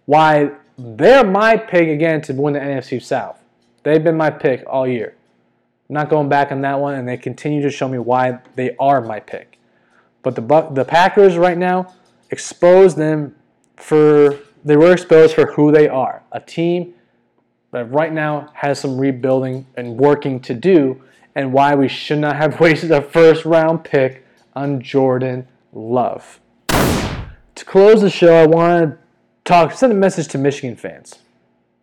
why 0.07 0.51
they're 0.77 1.25
my 1.25 1.57
pick 1.57 1.89
again 1.89 2.21
to 2.23 2.33
win 2.33 2.55
the 2.55 2.61
NFC 2.61 3.01
South. 3.01 3.39
They've 3.85 4.03
been 4.03 4.17
my 4.17 4.31
pick 4.31 4.65
all 4.67 4.87
year. 4.87 5.15
I'm 5.89 5.95
not 5.95 6.11
going 6.11 6.29
back 6.29 6.51
on 6.51 6.61
that 6.63 6.81
one, 6.81 6.95
and 6.95 7.09
they 7.09 7.17
continue 7.17 7.63
to 7.63 7.71
show 7.71 7.89
me 7.89 7.99
why 7.99 8.41
they 8.57 8.75
are 8.81 9.01
my 9.01 9.21
pick. 9.21 9.59
But 10.23 10.35
the 10.35 10.43
Buc- 10.43 10.75
the 10.75 10.85
Packers 10.85 11.37
right 11.37 11.57
now 11.57 11.95
expose 12.31 12.97
them 12.97 13.37
for 13.77 14.39
they 14.65 14.77
were 14.77 14.93
exposed 14.93 15.37
for 15.37 15.53
who 15.53 15.71
they 15.71 15.89
are, 15.89 16.25
a 16.33 16.41
team 16.41 16.95
that 17.71 17.85
right 17.93 18.13
now 18.13 18.51
has 18.55 18.81
some 18.81 18.99
rebuilding 18.99 19.67
and 19.77 19.97
working 19.97 20.41
to 20.41 20.55
do, 20.55 21.01
and 21.37 21.53
why 21.53 21.77
we 21.77 21.87
should 21.87 22.19
not 22.19 22.35
have 22.35 22.59
wasted 22.65 22.91
a 22.91 23.03
first 23.03 23.45
round 23.45 23.85
pick 23.85 24.27
on 24.57 24.81
Jordan 24.81 25.47
Love. 25.73 26.41
To 27.61 27.67
close 27.67 28.01
the 28.01 28.09
show, 28.09 28.37
I 28.37 28.47
want 28.47 28.93
to 28.93 28.99
talk, 29.45 29.73
send 29.73 29.93
a 29.93 29.95
message 29.95 30.29
to 30.29 30.39
Michigan 30.39 30.77
fans. 30.77 31.19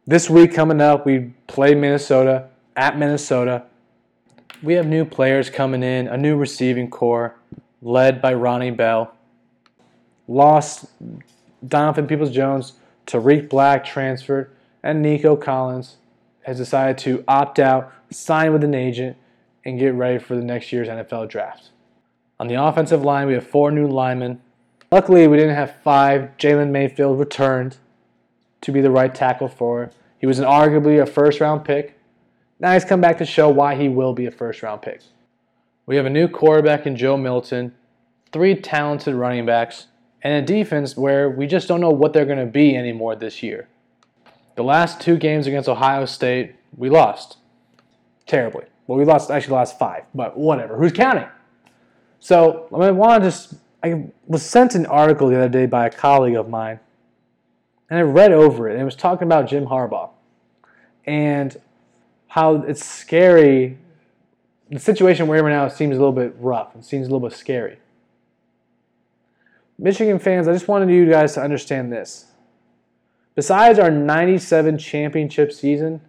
This 0.08 0.28
week 0.28 0.52
coming 0.52 0.82
up, 0.82 1.06
we 1.06 1.34
play 1.46 1.76
Minnesota 1.76 2.48
at 2.76 2.98
Minnesota. 2.98 3.62
We 4.64 4.74
have 4.74 4.88
new 4.88 5.06
players 5.06 5.52
coming 5.52 5.84
in, 5.84 6.08
a 6.08 6.18
new 6.18 6.36
receiving 6.36 6.90
core 6.90 7.36
led 7.84 8.24
by 8.24 8.34
Ronnie 8.34 8.72
Bell. 8.72 9.14
Lost 10.28 10.88
Donovan 11.68 12.08
Peoples 12.08 12.32
Jones, 12.32 12.74
Tarik 13.06 13.48
Black 13.48 13.86
transferred, 13.86 14.50
and 14.82 15.04
Nico 15.04 15.36
Collins 15.36 15.98
has 16.42 16.58
decided 16.58 16.98
to 17.04 17.24
opt 17.28 17.60
out, 17.60 17.94
sign 18.10 18.52
with 18.52 18.64
an 18.64 18.74
agent, 18.74 19.16
and 19.64 19.78
get 19.78 19.94
ready 19.94 20.18
for 20.18 20.36
the 20.36 20.44
next 20.44 20.74
year's 20.74 20.88
NFL 20.88 21.30
draft. 21.30 21.70
On 22.40 22.48
the 22.48 22.56
offensive 22.56 23.04
line, 23.04 23.28
we 23.28 23.36
have 23.36 23.46
four 23.46 23.70
new 23.70 23.86
linemen. 23.88 24.42
Luckily, 24.92 25.28
we 25.28 25.38
didn't 25.38 25.56
have 25.56 25.76
five. 25.84 26.38
Jalen 26.38 26.72
Mayfield 26.72 27.20
returned 27.20 27.78
to 28.62 28.72
be 28.72 28.82
the 28.82 28.92
right 28.92 29.14
tackle 29.14 29.48
for. 29.48 29.92
He 30.20 30.26
was 30.26 30.40
an 30.40 30.46
arguably 30.46 31.02
a 31.02 31.06
first 31.06 31.40
round 31.42 31.66
pick. 31.66 32.00
Now 32.60 32.74
he's 32.74 32.86
come 32.86 33.02
back 33.02 33.18
to 33.20 33.26
show 33.26 33.50
why 33.50 33.76
he 33.76 33.88
will 33.88 34.14
be 34.14 34.26
a 34.26 34.32
first 34.32 34.64
round 34.64 34.82
pick. 34.82 35.02
We 35.86 35.96
have 35.96 36.06
a 36.06 36.10
new 36.10 36.28
quarterback 36.28 36.86
in 36.86 36.96
Joe 36.96 37.18
Milton, 37.18 37.74
three 38.32 38.56
talented 38.56 39.16
running 39.16 39.46
backs, 39.46 39.88
and 40.22 40.34
a 40.34 40.42
defense 40.42 40.98
where 40.98 41.30
we 41.30 41.48
just 41.48 41.68
don't 41.68 41.82
know 41.82 41.92
what 41.92 42.14
they're 42.14 42.26
going 42.26 42.40
to 42.40 42.46
be 42.46 42.76
anymore 42.76 43.16
this 43.16 43.44
year. 43.44 43.68
The 44.56 44.64
last 44.64 45.00
two 45.00 45.18
games 45.18 45.48
against 45.48 45.70
Ohio 45.70 46.06
State, 46.06 46.56
we 46.76 46.90
lost 46.90 47.38
terribly. 48.26 48.66
Well, 48.88 48.98
we 48.98 49.06
lost 49.06 49.30
actually 49.30 49.54
lost 49.54 49.78
five, 49.78 50.04
but 50.16 50.38
whatever. 50.38 50.78
Who's 50.78 50.94
counting? 50.94 51.28
So 52.20 52.68
I, 52.74 52.78
mean, 52.78 52.88
I 52.88 52.92
want 52.92 53.24
to 53.24 53.30
just. 53.30 53.54
I 53.84 54.08
was 54.26 54.44
sent 54.44 54.76
an 54.76 54.86
article 54.86 55.30
the 55.30 55.38
other 55.38 55.50
day 55.50 55.66
by 55.66 55.88
a 55.88 55.90
colleague 55.90 56.36
of 56.36 56.50
mine, 56.50 56.80
and 57.90 58.00
I 58.00 58.02
read 58.02 58.32
over 58.32 58.68
it. 58.68 58.74
And 58.74 58.82
it 58.82 58.86
was 58.86 58.96
talking 58.96 59.28
about 59.28 59.48
Jim 59.48 59.66
Harbaugh 59.66 60.10
and 61.06 61.56
how 62.28 62.56
it's 62.56 62.84
scary 62.84 63.78
the 64.70 64.80
situation 64.80 65.28
we're 65.28 65.38
in 65.38 65.46
right 65.46 65.52
now 65.52 65.68
seems 65.70 65.96
a 65.96 66.00
little 66.00 66.12
bit 66.12 66.36
rough. 66.40 66.76
It 66.76 66.84
seems 66.84 67.08
a 67.08 67.10
little 67.12 67.28
bit 67.28 67.38
scary. 67.38 67.78
Michigan 69.78 70.20
fans, 70.20 70.48
I 70.48 70.54
just 70.54 70.68
wanted 70.68 70.90
you 70.90 71.10
guys 71.10 71.34
to 71.36 71.42
understand 71.42 71.92
this. 71.92 72.32
Besides 73.36 73.80
our 73.80 73.92
97 73.92 74.78
championship 74.78 75.52
season, 75.52 76.02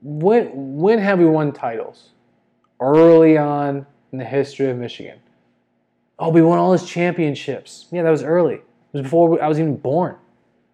when, 0.00 0.76
when 0.76 0.98
have 1.00 1.18
we 1.18 1.26
won 1.26 1.52
titles? 1.52 2.10
Early 2.80 3.36
on 3.36 3.86
in 4.12 4.18
the 4.18 4.24
history 4.24 4.70
of 4.70 4.76
Michigan. 4.76 5.18
Oh, 6.18 6.30
we 6.30 6.42
won 6.42 6.58
all 6.58 6.70
those 6.70 6.88
championships. 6.88 7.86
Yeah, 7.90 8.02
that 8.02 8.10
was 8.10 8.22
early. 8.22 8.54
It 8.54 8.62
was 8.92 9.02
before 9.02 9.42
I 9.42 9.48
was 9.48 9.58
even 9.58 9.76
born. 9.76 10.16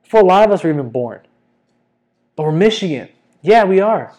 Before 0.04 0.20
a 0.20 0.24
lot 0.24 0.44
of 0.44 0.52
us 0.52 0.62
were 0.62 0.70
even 0.70 0.90
born. 0.90 1.20
But 2.36 2.44
we're 2.44 2.52
Michigan. 2.52 3.08
Yeah, 3.42 3.64
we 3.64 3.80
are. 3.80 4.14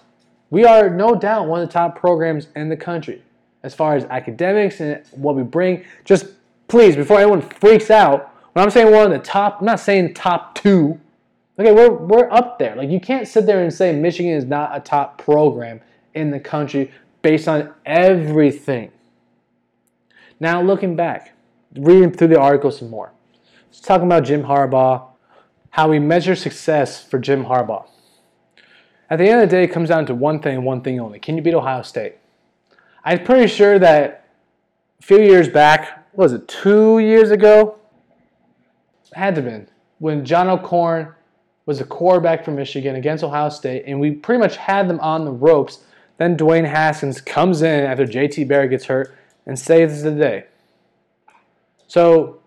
We 0.49 0.65
are 0.65 0.89
no 0.89 1.15
doubt 1.15 1.47
one 1.47 1.61
of 1.61 1.67
the 1.67 1.73
top 1.73 1.97
programs 1.97 2.47
in 2.55 2.69
the 2.69 2.77
country 2.77 3.23
as 3.63 3.73
far 3.73 3.95
as 3.95 4.03
academics 4.05 4.81
and 4.81 5.03
what 5.11 5.35
we 5.35 5.43
bring. 5.43 5.85
Just 6.03 6.27
please, 6.67 6.95
before 6.95 7.19
anyone 7.19 7.41
freaks 7.41 7.89
out, 7.89 8.33
when 8.51 8.63
I'm 8.63 8.69
saying 8.69 8.91
one 8.91 9.05
of 9.05 9.11
the 9.11 9.19
top, 9.19 9.59
I'm 9.59 9.65
not 9.65 9.79
saying 9.79 10.13
top 10.13 10.55
two. 10.55 10.99
Okay, 11.57 11.71
we're, 11.71 11.91
we're 11.91 12.31
up 12.31 12.59
there. 12.59 12.75
Like, 12.75 12.89
you 12.89 12.99
can't 12.99 13.27
sit 13.27 13.45
there 13.45 13.63
and 13.63 13.73
say 13.73 13.95
Michigan 13.95 14.33
is 14.33 14.45
not 14.45 14.75
a 14.75 14.79
top 14.79 15.17
program 15.17 15.81
in 16.13 16.31
the 16.31 16.39
country 16.39 16.91
based 17.21 17.47
on 17.47 17.73
everything. 17.85 18.91
Now, 20.43 20.61
looking 20.61 20.97
back, 20.97 21.31
reading 21.73 22.11
through 22.11 22.27
the 22.27 22.37
article 22.37 22.69
some 22.69 22.89
more, 22.89 23.13
let's 23.67 23.79
talk 23.79 24.01
about 24.01 24.25
Jim 24.25 24.43
Harbaugh, 24.43 25.07
how 25.69 25.87
we 25.87 25.99
measure 25.99 26.35
success 26.35 27.01
for 27.01 27.17
Jim 27.17 27.45
Harbaugh. 27.45 27.87
At 29.09 29.19
the 29.19 29.29
end 29.29 29.41
of 29.41 29.49
the 29.49 29.55
day, 29.55 29.63
it 29.63 29.71
comes 29.71 29.87
down 29.87 30.05
to 30.07 30.13
one 30.13 30.41
thing, 30.41 30.65
one 30.65 30.81
thing 30.81 30.99
only. 30.99 31.17
Can 31.17 31.37
you 31.37 31.41
beat 31.41 31.53
Ohio 31.53 31.81
State? 31.81 32.17
I'm 33.05 33.23
pretty 33.23 33.47
sure 33.47 33.79
that 33.79 34.27
a 34.99 35.03
few 35.05 35.21
years 35.21 35.47
back, 35.47 36.09
was 36.13 36.33
it 36.33 36.45
two 36.49 36.99
years 36.99 37.31
ago? 37.31 37.79
It 39.05 39.17
had 39.17 39.35
to 39.35 39.41
have 39.41 39.49
been 39.49 39.69
when 39.99 40.25
John 40.25 40.49
O'Korn 40.49 41.13
was 41.65 41.79
a 41.79 41.85
quarterback 41.85 42.43
for 42.43 42.51
Michigan 42.51 42.97
against 42.97 43.23
Ohio 43.23 43.47
State, 43.47 43.85
and 43.87 43.97
we 43.97 44.11
pretty 44.11 44.41
much 44.41 44.57
had 44.57 44.89
them 44.89 44.99
on 44.99 45.23
the 45.23 45.31
ropes. 45.31 45.85
Then 46.17 46.35
Dwayne 46.35 46.67
Haskins 46.67 47.21
comes 47.21 47.61
in 47.61 47.85
after 47.85 48.05
JT 48.05 48.45
Barrett 48.49 48.71
gets 48.71 48.83
hurt 48.83 49.15
and 49.45 49.57
saves 49.57 50.03
the 50.03 50.11
day. 50.11 50.45
So 51.87 52.39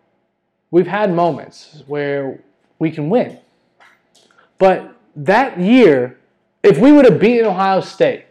we've 0.71 0.87
had 0.87 1.13
moments 1.13 1.83
where 1.87 2.41
we 2.79 2.91
can 2.91 3.09
win. 3.11 3.39
But 4.59 4.97
that 5.15 5.61
year, 5.61 6.19
if 6.63 6.79
we 6.79 6.93
would 6.93 7.05
have 7.05 7.21
beaten 7.21 7.47
Ohio 7.47 7.81
State 7.81 8.27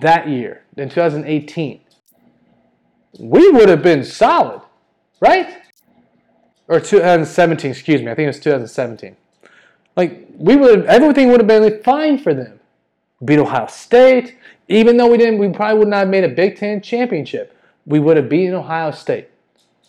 that 0.00 0.28
year 0.28 0.62
in 0.76 0.88
2018, 0.88 1.80
we 3.18 3.50
would 3.50 3.68
have 3.68 3.82
been 3.82 4.04
solid, 4.04 4.60
right? 5.20 5.62
Or 6.68 6.80
2017, 6.80 7.70
excuse 7.70 8.02
me. 8.02 8.10
I 8.10 8.14
think 8.14 8.24
it 8.24 8.28
was 8.28 8.40
2017. 8.40 9.16
Like 9.96 10.26
we 10.36 10.56
would, 10.56 10.80
have, 10.80 10.86
everything 10.86 11.28
would 11.28 11.40
have 11.40 11.46
been 11.46 11.82
fine 11.82 12.18
for 12.18 12.34
them. 12.34 12.60
Beat 13.24 13.38
Ohio 13.38 13.66
State, 13.66 14.36
even 14.68 14.98
though 14.98 15.10
we 15.10 15.16
didn't, 15.16 15.38
we 15.38 15.48
probably 15.48 15.78
would 15.78 15.88
not 15.88 16.00
have 16.00 16.08
made 16.08 16.24
a 16.24 16.28
Big 16.28 16.56
Ten 16.56 16.82
championship. 16.82 17.55
We 17.86 18.00
would 18.00 18.16
have 18.16 18.28
beaten 18.28 18.54
Ohio 18.54 18.90
State. 18.90 19.28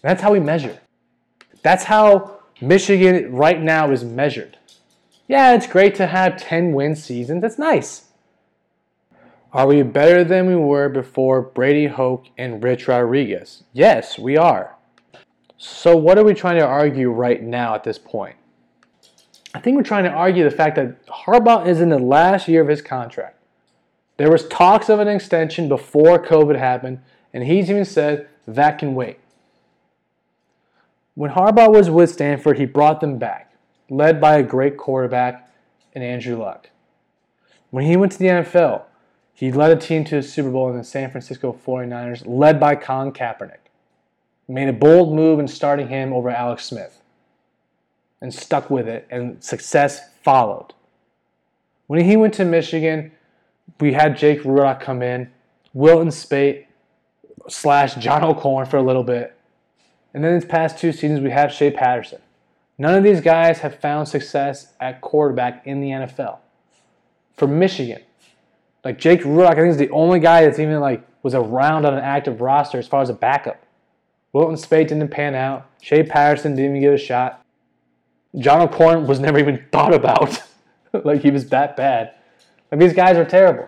That's 0.02 0.22
how 0.22 0.32
we 0.32 0.40
measure. 0.40 0.80
That's 1.64 1.84
how 1.84 2.40
Michigan 2.62 3.34
right 3.34 3.62
now 3.62 3.92
is 3.92 4.04
measured. 4.04 4.58
Yeah, 5.28 5.54
it's 5.54 5.68
great 5.68 5.96
to 5.96 6.08
have 6.08 6.38
10 6.38 6.72
win 6.72 6.96
seasons. 6.96 7.42
That's 7.42 7.58
nice. 7.58 8.06
Are 9.52 9.68
we 9.68 9.82
better 9.82 10.24
than 10.24 10.46
we 10.46 10.56
were 10.56 10.88
before 10.88 11.42
Brady 11.42 11.88
Hoke 11.88 12.28
and 12.38 12.64
Rich 12.64 12.88
Rodriguez? 12.88 13.64
Yes, 13.74 14.20
we 14.20 14.38
are. 14.38 14.76
So, 15.58 15.98
what 15.98 16.18
are 16.18 16.24
we 16.24 16.34
trying 16.34 16.60
to 16.60 16.66
argue 16.66 17.10
right 17.10 17.42
now 17.42 17.74
at 17.74 17.84
this 17.84 17.98
point? 17.98 18.36
I 19.56 19.60
think 19.60 19.76
we're 19.76 19.84
trying 19.84 20.04
to 20.04 20.12
argue 20.12 20.44
the 20.44 20.56
fact 20.56 20.76
that 20.76 21.06
Harbaugh 21.08 21.66
is 21.66 21.82
in 21.82 21.90
the 21.90 21.98
last 21.98 22.48
year 22.48 22.62
of 22.62 22.68
his 22.68 22.82
contract. 22.82 23.40
There 24.18 24.30
was 24.30 24.48
talks 24.48 24.90
of 24.90 25.00
an 25.00 25.08
extension 25.08 25.68
before 25.68 26.24
COVID 26.24 26.58
happened, 26.58 27.00
and 27.34 27.44
he's 27.44 27.70
even 27.70 27.86
said 27.86 28.28
that 28.48 28.80
can 28.80 28.96
wait. 28.96 29.20
When 31.16 31.32
Harbaugh 31.32 31.72
was 31.72 31.90
with 31.90 32.12
Stanford, 32.12 32.58
he 32.58 32.66
brought 32.66 33.02
them 33.02 33.18
back 33.18 33.48
led 33.90 34.20
by 34.20 34.38
a 34.38 34.44
great 34.44 34.78
quarterback 34.78 35.50
in 35.94 36.02
Andrew 36.02 36.38
Luck. 36.38 36.70
When 37.70 37.86
he 37.86 37.98
went 37.98 38.12
to 38.14 38.18
the 38.18 38.26
NFL, 38.26 38.84
he 39.34 39.52
led 39.52 39.72
a 39.72 39.80
team 39.80 40.04
to 40.06 40.18
a 40.18 40.24
Super 40.24 40.50
Bowl 40.50 40.70
in 40.70 40.78
the 40.78 40.84
San 40.84 41.12
Francisco 41.12 41.58
49ers, 41.66 42.24
led 42.26 42.60
by 42.60 42.76
Colin 42.76 43.12
Kaepernick. 43.12 43.70
Made 44.48 44.70
a 44.70 44.74
bold 44.74 45.14
move 45.14 45.40
in 45.40 45.48
starting 45.48 45.90
him 45.90 46.14
over 46.14 46.30
Alex 46.30 46.66
Smith 46.66 47.02
and 48.22 48.34
stuck 48.34 48.70
with 48.70 48.88
it, 48.88 49.08
and 49.12 49.44
success 49.44 50.10
followed. 50.24 50.74
When 51.88 52.04
he 52.04 52.18
went 52.18 52.34
to 52.36 52.46
Michigan, 52.46 53.12
we 53.80 53.94
had 53.94 54.18
Jake 54.18 54.42
Rudock 54.44 54.80
come 54.80 55.02
in, 55.02 55.30
Wilton 55.74 56.10
Speight 56.10 56.67
slash 57.48 57.96
John 57.96 58.24
O'Korn 58.24 58.66
for 58.66 58.78
a 58.78 58.84
little 58.84 59.04
bit. 59.04 59.38
And 60.14 60.24
then 60.24 60.34
these 60.34 60.46
past 60.46 60.78
two 60.78 60.92
seasons, 60.92 61.22
we 61.22 61.32
have 61.32 61.52
Shea 61.52 61.72
Patterson. 61.72 62.20
None 62.78 62.96
of 62.96 63.04
these 63.04 63.22
guys 63.22 63.60
have 63.60 63.80
found 63.80 64.08
success 64.08 64.74
at 64.80 65.02
quarterback 65.02 65.66
in 65.66 65.82
the 65.82 65.90
NFL. 65.90 66.40
For 67.36 67.48
Michigan, 67.48 68.02
like 68.84 69.00
Jake 69.00 69.22
Rudock, 69.22 69.52
I 69.52 69.56
think 69.56 69.70
is 69.70 69.78
the 69.78 69.90
only 69.90 70.20
guy 70.20 70.46
that's 70.46 70.60
even 70.60 70.80
like 70.80 71.06
was 71.24 71.36
around 71.36 71.86
on 71.86 71.94
an 71.94 72.04
active 72.04 72.42
roster 72.42 72.78
as 72.78 72.88
far 72.88 73.02
as 73.02 73.10
a 73.10 73.14
backup. 73.14 73.62
Wilton 74.34 74.58
Speight 74.58 74.88
didn't 74.88 75.10
pan 75.10 75.36
out. 75.36 75.70
Shea 75.82 76.04
Patterson 76.04 76.56
didn't 76.56 76.72
even 76.72 76.82
get 76.82 76.94
a 76.94 76.98
shot. 76.98 77.44
John 78.38 78.62
O'Korn 78.62 79.08
was 79.08 79.20
never 79.20 79.40
even 79.40 79.66
thought 79.72 79.94
about. 79.94 80.42
like 81.04 81.22
he 81.22 81.32
was 81.32 81.50
that 81.50 81.76
bad. 81.76 82.14
Like 82.72 82.80
these 82.80 82.94
guys 82.94 83.18
are 83.18 83.26
terrible. 83.26 83.68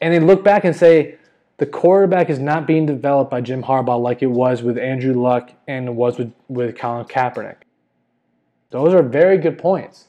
And 0.00 0.12
they 0.12 0.20
look 0.20 0.44
back 0.44 0.64
and 0.64 0.74
say, 0.74 1.16
the 1.58 1.66
quarterback 1.66 2.28
is 2.28 2.38
not 2.38 2.66
being 2.66 2.84
developed 2.84 3.30
by 3.30 3.40
Jim 3.40 3.62
Harbaugh 3.62 4.00
like 4.00 4.22
it 4.22 4.26
was 4.26 4.62
with 4.62 4.76
Andrew 4.76 5.14
Luck 5.14 5.52
and 5.66 5.96
was 5.96 6.18
with, 6.18 6.32
with 6.48 6.76
Colin 6.76 7.06
Kaepernick. 7.06 7.56
Those 8.70 8.92
are 8.92 9.02
very 9.02 9.38
good 9.38 9.58
points. 9.58 10.08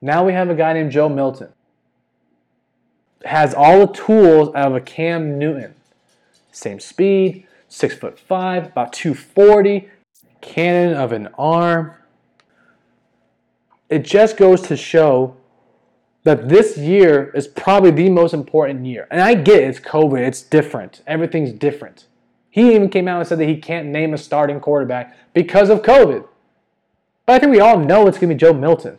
Now 0.00 0.24
we 0.24 0.32
have 0.32 0.48
a 0.48 0.54
guy 0.54 0.72
named 0.72 0.90
Joe 0.90 1.08
Milton. 1.08 1.50
Has 3.24 3.54
all 3.54 3.86
the 3.86 3.92
tools 3.92 4.50
of 4.54 4.74
a 4.74 4.80
Cam 4.80 5.38
Newton. 5.38 5.74
Same 6.50 6.80
speed, 6.80 7.46
six 7.68 7.94
foot 7.94 8.18
five, 8.18 8.66
about 8.66 8.92
240, 8.92 9.88
cannon 10.40 10.94
of 10.94 11.12
an 11.12 11.28
arm. 11.38 11.92
It 13.88 14.04
just 14.04 14.36
goes 14.36 14.62
to 14.62 14.76
show 14.76 15.36
that 16.24 16.48
this 16.48 16.78
year 16.78 17.30
is 17.34 17.48
probably 17.48 17.90
the 17.90 18.08
most 18.08 18.32
important 18.32 18.86
year. 18.86 19.08
And 19.10 19.20
I 19.20 19.34
get 19.34 19.62
it, 19.62 19.68
it's 19.68 19.80
COVID, 19.80 20.20
it's 20.20 20.42
different. 20.42 21.02
Everything's 21.06 21.52
different. 21.52 22.06
He 22.50 22.74
even 22.74 22.90
came 22.90 23.08
out 23.08 23.18
and 23.18 23.26
said 23.26 23.38
that 23.38 23.48
he 23.48 23.56
can't 23.56 23.88
name 23.88 24.14
a 24.14 24.18
starting 24.18 24.60
quarterback 24.60 25.16
because 25.32 25.70
of 25.70 25.82
COVID. 25.82 26.26
But 27.26 27.32
I 27.32 27.38
think 27.38 27.50
we 27.50 27.60
all 27.60 27.78
know 27.78 28.06
it's 28.06 28.18
going 28.18 28.28
to 28.28 28.34
be 28.34 28.38
Joe 28.38 28.52
Milton. 28.52 28.98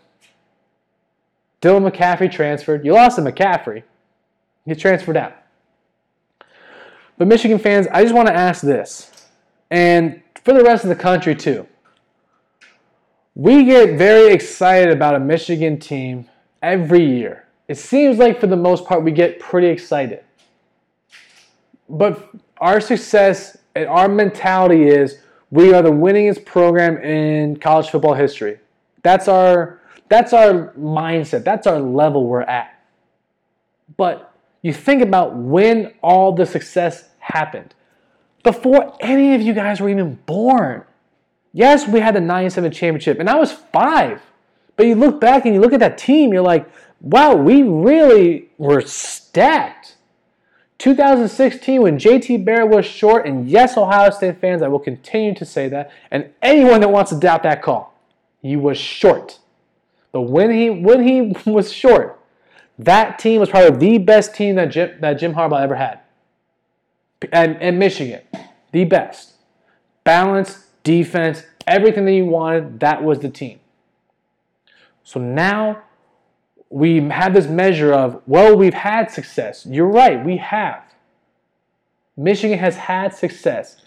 Dylan 1.62 1.90
McCaffrey 1.90 2.30
transferred. 2.32 2.86
You 2.86 2.94
lost 2.94 3.16
to 3.16 3.22
McCaffrey. 3.22 3.84
He 4.66 4.76
transferred 4.76 5.18
out. 5.18 5.34
But 7.18 7.28
Michigan 7.28 7.60
fans, 7.60 7.88
I 7.92 8.02
just 8.02 8.16
want 8.16 8.28
to 8.28 8.34
ask 8.34 8.62
this, 8.62 9.30
and 9.70 10.22
for 10.44 10.54
the 10.54 10.64
rest 10.64 10.84
of 10.84 10.90
the 10.90 10.96
country 10.96 11.36
too. 11.36 11.68
We 13.36 13.64
get 13.66 13.98
very 13.98 14.34
excited 14.34 14.90
about 14.92 15.16
a 15.16 15.20
Michigan 15.20 15.80
team 15.80 16.30
every 16.64 17.06
year. 17.06 17.46
It 17.68 17.78
seems 17.78 18.18
like 18.18 18.40
for 18.40 18.48
the 18.48 18.56
most 18.56 18.86
part 18.86 19.04
we 19.04 19.12
get 19.12 19.40
pretty 19.40 19.68
excited. 19.68 20.24
But 21.88 22.30
our 22.58 22.80
success 22.82 23.58
and 23.76 23.88
our 23.88 24.08
mentality 24.08 24.88
is 24.88 25.20
we 25.52 25.74
are 25.74 25.84
the 25.84 25.92
winningest 25.92 26.46
program 26.46 26.98
in 26.98 27.58
college 27.58 27.90
football 27.90 28.16
history. 28.16 28.60
That's 29.04 29.28
our 29.28 29.82
that's 30.10 30.34
our 30.34 30.74
mindset. 30.74 31.44
That's 31.44 31.68
our 31.68 31.80
level 31.80 32.26
we're 32.26 32.42
at. 32.42 32.82
But 33.98 34.34
you 34.62 34.74
think 34.74 35.02
about 35.02 35.36
when 35.36 35.94
all 36.02 36.32
the 36.34 36.46
success 36.46 37.10
happened. 37.20 37.76
Before 38.44 38.96
any 39.00 39.36
of 39.36 39.42
you 39.42 39.54
guys 39.54 39.80
were 39.80 39.90
even 39.90 40.16
born. 40.26 40.84
Yes, 41.54 41.88
we 41.88 42.00
had 42.00 42.16
the 42.16 42.22
9 42.22 42.50
7 42.50 42.72
championship, 42.72 43.20
and 43.20 43.30
I 43.30 43.36
was 43.36 43.52
five. 43.52 44.22
But 44.76 44.88
you 44.88 44.96
look 44.96 45.22
back 45.22 45.46
and 45.46 45.54
you 45.54 45.62
look 45.62 45.74
at 45.74 45.80
that 45.80 45.98
team, 45.98 46.34
you're 46.34 46.42
like, 46.42 46.68
wow, 47.02 47.36
we 47.36 47.64
really 47.64 48.50
were 48.58 48.82
stacked. 48.82 49.96
2016, 50.80 51.82
when 51.82 51.98
JT 51.98 52.44
Barrett 52.44 52.70
was 52.70 52.86
short, 52.86 53.26
and 53.26 53.48
yes, 53.50 53.78
Ohio 53.78 54.10
State 54.10 54.42
fans, 54.42 54.62
I 54.62 54.68
will 54.68 54.80
continue 54.80 55.34
to 55.36 55.46
say 55.46 55.70
that, 55.70 55.92
and 56.12 56.30
anyone 56.42 56.82
that 56.82 56.90
wants 56.90 57.12
to 57.12 57.20
doubt 57.20 57.44
that 57.44 57.62
call, 57.62 57.94
he 58.42 58.56
was 58.56 58.78
short. 58.78 59.40
But 60.12 60.24
when 60.24 60.52
he 60.52 60.70
when 60.70 61.08
he 61.08 61.34
was 61.50 61.72
short, 61.72 62.20
that 62.80 63.20
team 63.20 63.40
was 63.40 63.50
probably 63.50 63.78
the 63.78 63.98
best 63.98 64.36
team 64.36 64.56
that 64.56 64.72
Jim, 64.72 65.00
that 65.02 65.14
Jim 65.14 65.34
Harbaugh 65.34 65.62
ever 65.62 65.76
had. 65.76 66.00
And, 67.32 67.56
and 67.62 67.80
Michigan, 67.80 68.22
the 68.72 68.84
best. 68.84 69.34
Balance, 70.04 70.66
defense, 70.84 71.44
everything 71.66 72.06
that 72.06 72.14
you 72.14 72.26
wanted, 72.26 72.80
that 72.82 73.04
was 73.04 73.20
the 73.20 73.30
team. 73.30 73.60
So 75.04 75.20
now 75.20 75.84
we 76.70 77.02
have 77.10 77.34
this 77.34 77.48
measure 77.48 77.94
of, 77.94 78.22
well, 78.26 78.56
we've 78.56 78.74
had 78.74 79.12
success. 79.12 79.66
You're 79.66 79.88
right, 79.88 80.24
we 80.24 80.38
have. 80.38 80.84
Michigan 82.18 82.60
has 82.60 82.76
had 82.76 83.14
success. 83.14 83.78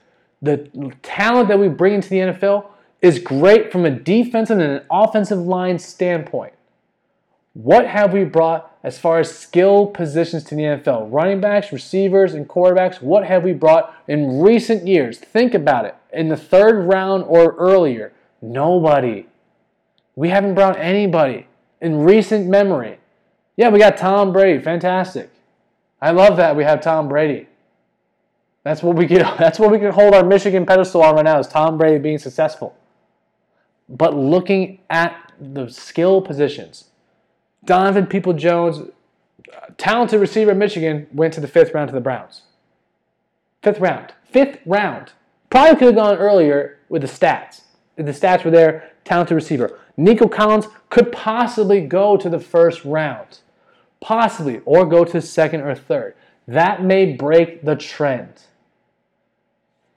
The 0.42 0.70
talent 1.02 1.48
that 1.48 1.58
we 1.58 1.68
bring 1.68 1.94
into 1.94 2.08
the 2.08 2.18
NFL 2.18 2.66
is 3.00 3.18
great 3.18 3.72
from 3.72 3.84
a 3.84 3.90
defensive 3.90 4.58
and 4.58 4.70
an 4.72 4.82
offensive 4.90 5.38
line 5.38 5.78
standpoint. 5.78 6.52
What 7.54 7.86
have 7.86 8.12
we 8.12 8.24
brought 8.24 8.70
as 8.82 8.98
far 8.98 9.18
as 9.18 9.34
skill 9.34 9.86
positions 9.86 10.44
to 10.44 10.54
the 10.54 10.62
NFL? 10.62 11.08
Running 11.10 11.40
backs, 11.40 11.72
receivers, 11.72 12.34
and 12.34 12.46
quarterbacks, 12.46 13.00
what 13.00 13.26
have 13.26 13.44
we 13.44 13.54
brought 13.54 13.94
in 14.06 14.40
recent 14.40 14.86
years? 14.86 15.18
Think 15.18 15.54
about 15.54 15.86
it. 15.86 15.94
In 16.12 16.28
the 16.28 16.36
third 16.36 16.86
round 16.86 17.24
or 17.24 17.54
earlier, 17.56 18.12
nobody. 18.42 19.26
We 20.16 20.30
haven't 20.30 20.54
brought 20.54 20.78
anybody 20.78 21.46
in 21.80 22.02
recent 22.02 22.48
memory. 22.48 22.98
Yeah, 23.56 23.68
we 23.68 23.78
got 23.78 23.96
Tom 23.96 24.32
Brady. 24.32 24.62
Fantastic. 24.62 25.30
I 26.00 26.10
love 26.10 26.36
that 26.38 26.56
we 26.56 26.64
have 26.64 26.80
Tom 26.80 27.08
Brady. 27.08 27.46
That's 28.64 28.82
what 28.82 28.96
we 28.96 29.06
get. 29.06 29.36
That's 29.38 29.58
what 29.58 29.70
we 29.70 29.78
can 29.78 29.92
hold 29.92 30.14
our 30.14 30.24
Michigan 30.24 30.66
pedestal 30.66 31.02
on 31.02 31.14
right 31.14 31.24
now 31.24 31.38
is 31.38 31.46
Tom 31.46 31.78
Brady 31.78 31.98
being 31.98 32.18
successful. 32.18 32.76
But 33.88 34.16
looking 34.16 34.80
at 34.90 35.32
the 35.40 35.68
skill 35.68 36.20
positions, 36.20 36.90
Donovan 37.64 38.06
Peoples 38.06 38.40
Jones, 38.40 38.90
talented 39.76 40.20
receiver 40.20 40.50
at 40.50 40.56
Michigan, 40.56 41.06
went 41.12 41.34
to 41.34 41.40
the 41.40 41.48
fifth 41.48 41.74
round 41.74 41.88
to 41.88 41.94
the 41.94 42.00
Browns. 42.00 42.42
Fifth 43.62 43.78
round. 43.80 44.12
Fifth 44.24 44.58
round. 44.66 45.12
Probably 45.50 45.76
could 45.76 45.86
have 45.86 45.94
gone 45.94 46.16
earlier 46.16 46.78
with 46.88 47.02
the 47.02 47.08
stats. 47.08 47.62
If 47.96 48.06
the 48.06 48.12
stats 48.12 48.44
were 48.44 48.50
there, 48.50 48.92
talented 49.04 49.34
receiver. 49.34 49.78
Nico 49.96 50.28
Collins 50.28 50.68
could 50.90 51.10
possibly 51.10 51.80
go 51.80 52.16
to 52.16 52.28
the 52.28 52.38
first 52.38 52.84
round. 52.84 53.38
Possibly. 54.00 54.60
Or 54.64 54.84
go 54.84 55.04
to 55.04 55.20
second 55.22 55.62
or 55.62 55.74
third. 55.74 56.14
That 56.46 56.82
may 56.82 57.12
break 57.12 57.64
the 57.64 57.76
trend. 57.76 58.42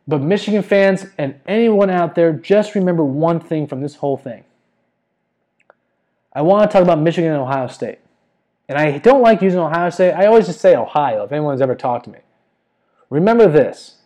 But 0.07 0.21
Michigan 0.21 0.63
fans 0.63 1.05
and 1.17 1.39
anyone 1.45 1.89
out 1.89 2.15
there, 2.15 2.33
just 2.33 2.73
remember 2.73 3.03
one 3.03 3.39
thing 3.39 3.67
from 3.67 3.81
this 3.81 3.95
whole 3.95 4.17
thing. 4.17 4.43
I 6.33 6.41
want 6.41 6.69
to 6.69 6.73
talk 6.73 6.81
about 6.83 6.99
Michigan 6.99 7.31
and 7.31 7.41
Ohio 7.41 7.67
State. 7.67 7.99
And 8.67 8.77
I 8.77 8.97
don't 8.99 9.21
like 9.21 9.41
using 9.41 9.59
Ohio 9.59 9.89
State. 9.89 10.13
I 10.13 10.25
always 10.25 10.47
just 10.47 10.61
say 10.61 10.75
Ohio 10.75 11.25
if 11.25 11.31
anyone's 11.31 11.61
ever 11.61 11.75
talked 11.75 12.05
to 12.05 12.11
me. 12.11 12.19
Remember 13.09 13.47
this 13.47 13.97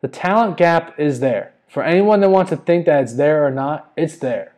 the 0.00 0.08
talent 0.08 0.56
gap 0.56 0.98
is 0.98 1.20
there. 1.20 1.52
For 1.68 1.82
anyone 1.82 2.20
that 2.20 2.30
wants 2.30 2.50
to 2.50 2.56
think 2.56 2.86
that 2.86 3.02
it's 3.02 3.14
there 3.14 3.46
or 3.46 3.50
not, 3.50 3.92
it's 3.96 4.16
there. 4.16 4.54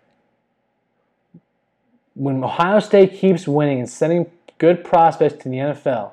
When 2.15 2.43
Ohio 2.43 2.81
State 2.81 3.15
keeps 3.15 3.49
winning 3.49 3.79
and 3.79 3.89
sending 3.89 4.31
good 4.59 4.85
prospects 4.85 5.43
to 5.43 5.49
the 5.49 5.57
NFL, 5.57 6.13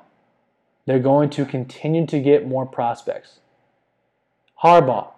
they're 0.86 0.98
going 0.98 1.30
to 1.30 1.44
continue 1.44 2.06
to 2.06 2.18
get 2.20 2.46
more 2.46 2.66
prospects. 2.66 3.38
Harbaugh, 4.62 5.08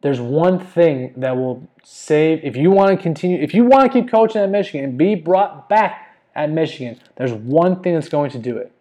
there's 0.00 0.20
one 0.20 0.58
thing 0.58 1.14
that 1.16 1.36
will 1.36 1.68
save 1.84 2.44
if 2.44 2.56
you 2.56 2.70
want 2.70 2.90
to 2.90 3.02
continue 3.02 3.38
if 3.38 3.54
you 3.54 3.64
want 3.64 3.90
to 3.90 4.00
keep 4.00 4.10
coaching 4.10 4.40
at 4.40 4.50
Michigan 4.50 4.84
and 4.84 4.98
be 4.98 5.14
brought 5.14 5.68
back 5.68 6.16
at 6.34 6.50
Michigan, 6.50 6.98
there's 7.16 7.32
one 7.32 7.82
thing 7.82 7.94
that's 7.94 8.08
going 8.08 8.30
to 8.30 8.38
do 8.38 8.56
it. 8.56 8.72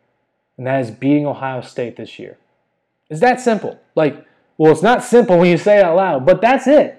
And 0.57 0.67
that 0.67 0.81
is 0.81 0.91
beating 0.91 1.25
Ohio 1.25 1.61
State 1.61 1.97
this 1.97 2.19
year. 2.19 2.37
It's 3.09 3.19
that 3.21 3.41
simple. 3.41 3.79
Like, 3.95 4.25
well, 4.57 4.71
it's 4.71 4.81
not 4.81 5.03
simple 5.03 5.37
when 5.37 5.49
you 5.49 5.57
say 5.57 5.79
it 5.79 5.83
out 5.83 5.95
loud, 5.95 6.25
but 6.25 6.41
that's 6.41 6.67
it. 6.67 6.97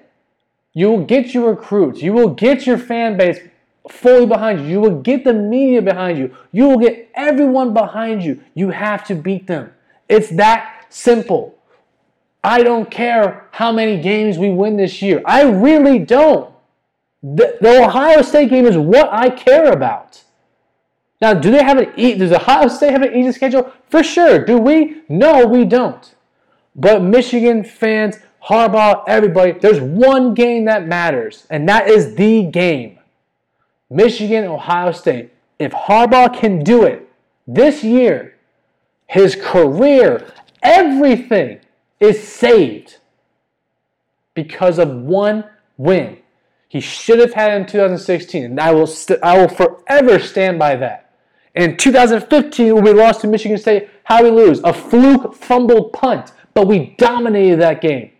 You 0.75 0.91
will 0.91 1.05
get 1.05 1.35
your 1.35 1.51
recruits. 1.51 2.03
You 2.03 2.13
will 2.13 2.31
get 2.31 2.67
your 2.67 2.79
fan 2.79 3.17
base 3.17 3.39
fully 3.89 4.27
behind 4.27 4.61
you. 4.61 4.67
You 4.67 4.81
will 4.81 5.01
get 5.01 5.25
the 5.25 5.33
media 5.33 5.83
behind 5.83 6.19
you. 6.19 6.37
You 6.53 6.69
will 6.69 6.79
get 6.79 7.11
everyone 7.15 7.75
behind 7.75 8.23
you. 8.23 8.41
You 8.55 8.71
have 8.71 9.05
to 9.07 9.15
beat 9.15 9.47
them. 9.47 9.73
It's 10.09 10.31
that 10.31 10.87
simple. 10.89 11.59
I 12.45 12.63
don't 12.63 12.91
care 12.91 13.49
how 13.53 13.73
many 13.73 14.01
games 14.03 14.39
we 14.39 14.51
win 14.51 14.77
this 14.77 15.01
year. 15.01 15.23
I 15.25 15.43
really 15.43 15.99
don't. 15.99 16.53
The, 17.23 17.57
the 17.61 17.85
Ohio 17.85 18.23
State 18.23 18.51
game 18.51 18.67
is 18.67 18.77
what 18.77 19.09
I 19.13 19.31
care 19.31 19.71
about. 19.73 20.25
Now, 21.21 21.35
do 21.35 21.53
they 21.53 21.63
have 21.63 21.79
an 21.79 21.93
e- 21.97 22.15
does 22.15 22.33
Ohio 22.33 22.67
State 22.67 22.91
have 22.91 23.03
an 23.03 23.15
easy 23.15 23.31
schedule? 23.31 23.73
For 23.89 24.03
sure. 24.03 24.45
Do 24.45 24.59
we? 24.59 25.03
No, 25.09 25.47
we 25.47 25.65
don't. 25.65 26.15
But 26.75 27.03
Michigan 27.03 27.63
fans, 27.63 28.19
Harbaugh, 28.45 29.05
everybody, 29.07 29.53
there's 29.53 29.81
one 29.81 30.35
game 30.35 30.65
that 30.65 30.89
matters, 30.89 31.47
and 31.49 31.69
that 31.69 31.89
is 31.89 32.17
the 32.17 32.45
game. 32.45 32.99
Michigan, 33.93 34.45
Ohio 34.45 34.93
State. 34.93 35.33
If 35.59 35.73
Harbaugh 35.73 36.35
can 36.35 36.65
do 36.65 36.85
it 36.85 37.09
this 37.47 37.85
year, 37.85 38.37
his 39.07 39.37
career, 39.37 40.33
everything 40.63 41.61
is 42.01 42.27
saved 42.27 42.99
because 44.35 44.79
of 44.79 44.89
one 44.91 45.45
win. 45.77 46.19
He 46.69 46.81
should 46.81 47.19
have 47.19 47.35
had 47.35 47.61
in 47.61 47.67
2016, 47.67 48.45
and 48.45 48.59
I 48.59 48.73
will, 48.73 48.87
st- 48.87 49.23
I 49.23 49.37
will 49.37 49.49
forever 49.49 50.19
stand 50.19 50.59
by 50.59 50.75
that. 50.77 51.11
In 51.55 51.77
2015, 51.77 52.75
when 52.75 52.85
we 52.85 52.93
lost 52.95 53.21
to 53.21 53.27
Michigan 53.27 53.59
State, 53.59 53.91
how 54.05 54.23
we 54.23 54.31
lose? 54.31 54.61
A 54.65 54.73
fluke 54.73 55.35
fumbled 55.35 55.93
punt, 55.93 56.33
but 56.55 56.67
we 56.67 56.95
dominated 56.97 57.61
that 57.61 57.83
game. 57.83 58.13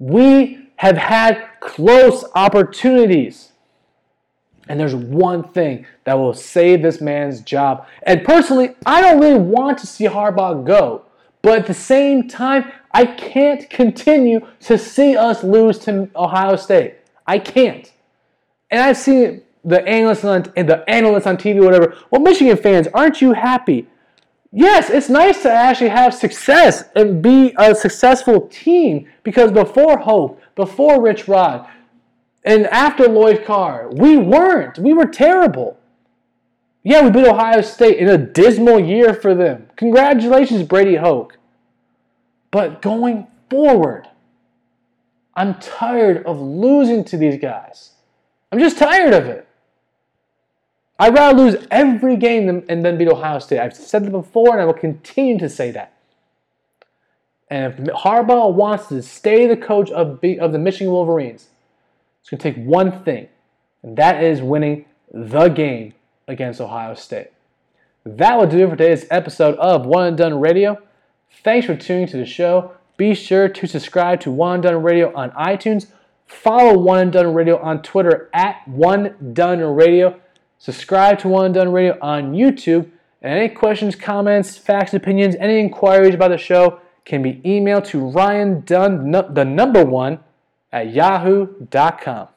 We 0.00 0.63
have 0.84 0.98
had 0.98 1.48
close 1.60 2.26
opportunities. 2.34 3.52
And 4.68 4.78
there's 4.78 4.94
one 4.94 5.42
thing 5.42 5.86
that 6.04 6.14
will 6.14 6.34
save 6.34 6.82
this 6.82 7.00
man's 7.00 7.40
job. 7.40 7.86
And 8.02 8.22
personally, 8.22 8.74
I 8.84 9.00
don't 9.00 9.18
really 9.18 9.38
want 9.38 9.78
to 9.78 9.86
see 9.86 10.04
Harbaugh 10.04 10.64
go. 10.64 11.06
But 11.40 11.58
at 11.60 11.66
the 11.66 11.74
same 11.74 12.28
time, 12.28 12.70
I 12.92 13.06
can't 13.06 13.68
continue 13.70 14.46
to 14.60 14.76
see 14.76 15.16
us 15.16 15.42
lose 15.42 15.78
to 15.80 16.10
Ohio 16.14 16.56
State. 16.56 16.96
I 17.26 17.38
can't. 17.38 17.90
And 18.70 18.80
I've 18.80 18.98
seen 18.98 19.42
the 19.64 19.86
analysts 19.86 20.24
on 20.24 20.42
the 20.54 20.84
analysts 20.86 21.26
on 21.26 21.38
TV, 21.38 21.64
whatever. 21.64 21.96
Well, 22.10 22.20
Michigan 22.20 22.58
fans, 22.58 22.88
aren't 22.92 23.22
you 23.22 23.32
happy? 23.32 23.86
Yes, 24.56 24.88
it's 24.88 25.08
nice 25.08 25.42
to 25.42 25.50
actually 25.50 25.88
have 25.88 26.14
success 26.14 26.84
and 26.94 27.20
be 27.20 27.52
a 27.58 27.74
successful 27.74 28.42
team 28.48 29.08
because 29.24 29.50
before 29.50 29.98
Hoke, 29.98 30.40
before 30.54 31.02
Rich 31.02 31.28
Rod, 31.28 31.68
and 32.44 32.66
after 32.66 33.08
Lloyd 33.08 33.44
Carr, 33.44 33.88
we 33.90 34.16
weren't. 34.16 34.78
We 34.78 34.92
were 34.92 35.06
terrible. 35.06 35.78
Yeah, 36.82 37.02
we 37.02 37.10
beat 37.10 37.26
Ohio 37.26 37.62
State 37.62 37.98
in 37.98 38.08
a 38.08 38.18
dismal 38.18 38.78
year 38.78 39.14
for 39.14 39.34
them. 39.34 39.70
Congratulations, 39.76 40.62
Brady 40.64 40.96
Hoke. 40.96 41.38
But 42.50 42.82
going 42.82 43.26
forward, 43.48 44.06
I'm 45.34 45.54
tired 45.54 46.24
of 46.26 46.38
losing 46.40 47.02
to 47.04 47.16
these 47.16 47.40
guys. 47.40 47.92
I'm 48.52 48.58
just 48.58 48.78
tired 48.78 49.14
of 49.14 49.26
it. 49.26 49.48
I'd 50.98 51.14
rather 51.14 51.36
lose 51.36 51.66
every 51.70 52.16
game 52.16 52.64
and 52.68 52.84
then 52.84 52.98
beat 52.98 53.08
Ohio 53.08 53.38
State. 53.40 53.58
I've 53.58 53.74
said 53.74 54.04
that 54.04 54.12
before, 54.12 54.52
and 54.52 54.60
I 54.60 54.64
will 54.64 54.74
continue 54.74 55.38
to 55.38 55.48
say 55.48 55.70
that. 55.72 55.93
And 57.54 57.72
if 57.72 57.86
Harbaugh 57.94 58.52
wants 58.52 58.88
to 58.88 59.00
stay 59.00 59.46
the 59.46 59.56
coach 59.56 59.88
of, 59.92 60.18
of 60.40 60.52
the 60.52 60.58
Michigan 60.58 60.92
Wolverines, 60.92 61.50
it's 62.20 62.28
going 62.28 62.40
to 62.40 62.52
take 62.52 62.66
one 62.66 63.04
thing, 63.04 63.28
and 63.84 63.96
that 63.96 64.24
is 64.24 64.42
winning 64.42 64.86
the 65.12 65.46
game 65.46 65.94
against 66.26 66.60
Ohio 66.60 66.94
State. 66.94 67.28
That 68.04 68.36
will 68.36 68.48
do 68.48 68.66
it 68.66 68.70
for 68.70 68.76
today's 68.76 69.06
episode 69.08 69.54
of 69.58 69.86
One 69.86 70.08
and 70.08 70.16
Dunne 70.16 70.40
Radio. 70.40 70.82
Thanks 71.44 71.66
for 71.66 71.76
tuning 71.76 72.08
to 72.08 72.16
the 72.16 72.26
show. 72.26 72.72
Be 72.96 73.14
sure 73.14 73.48
to 73.48 73.66
subscribe 73.68 74.18
to 74.22 74.32
One 74.32 74.54
and 74.54 74.62
Dunne 74.64 74.82
Radio 74.82 75.14
on 75.14 75.30
iTunes. 75.30 75.86
Follow 76.26 76.76
One 76.76 77.02
and 77.02 77.12
Dunne 77.12 77.34
Radio 77.34 77.58
on 77.60 77.82
Twitter 77.82 78.30
at 78.34 78.66
One 78.66 79.14
Dunne 79.32 79.60
Radio. 79.60 80.20
Subscribe 80.58 81.20
to 81.20 81.28
One 81.28 81.44
and 81.44 81.54
Done 81.54 81.70
Radio 81.70 81.96
on 82.02 82.32
YouTube. 82.32 82.90
And 83.22 83.38
any 83.38 83.48
questions, 83.48 83.94
comments, 83.94 84.58
facts, 84.58 84.92
opinions, 84.92 85.36
any 85.38 85.60
inquiries 85.60 86.16
about 86.16 86.32
the 86.32 86.36
show 86.36 86.80
can 87.04 87.22
be 87.22 87.34
emailed 87.44 87.84
to 87.86 88.08
Ryan 88.10 88.62
Dunne, 88.64 89.10
the 89.10 89.44
number 89.44 89.84
one, 89.84 90.20
at 90.72 90.92
yahoo.com. 90.92 92.28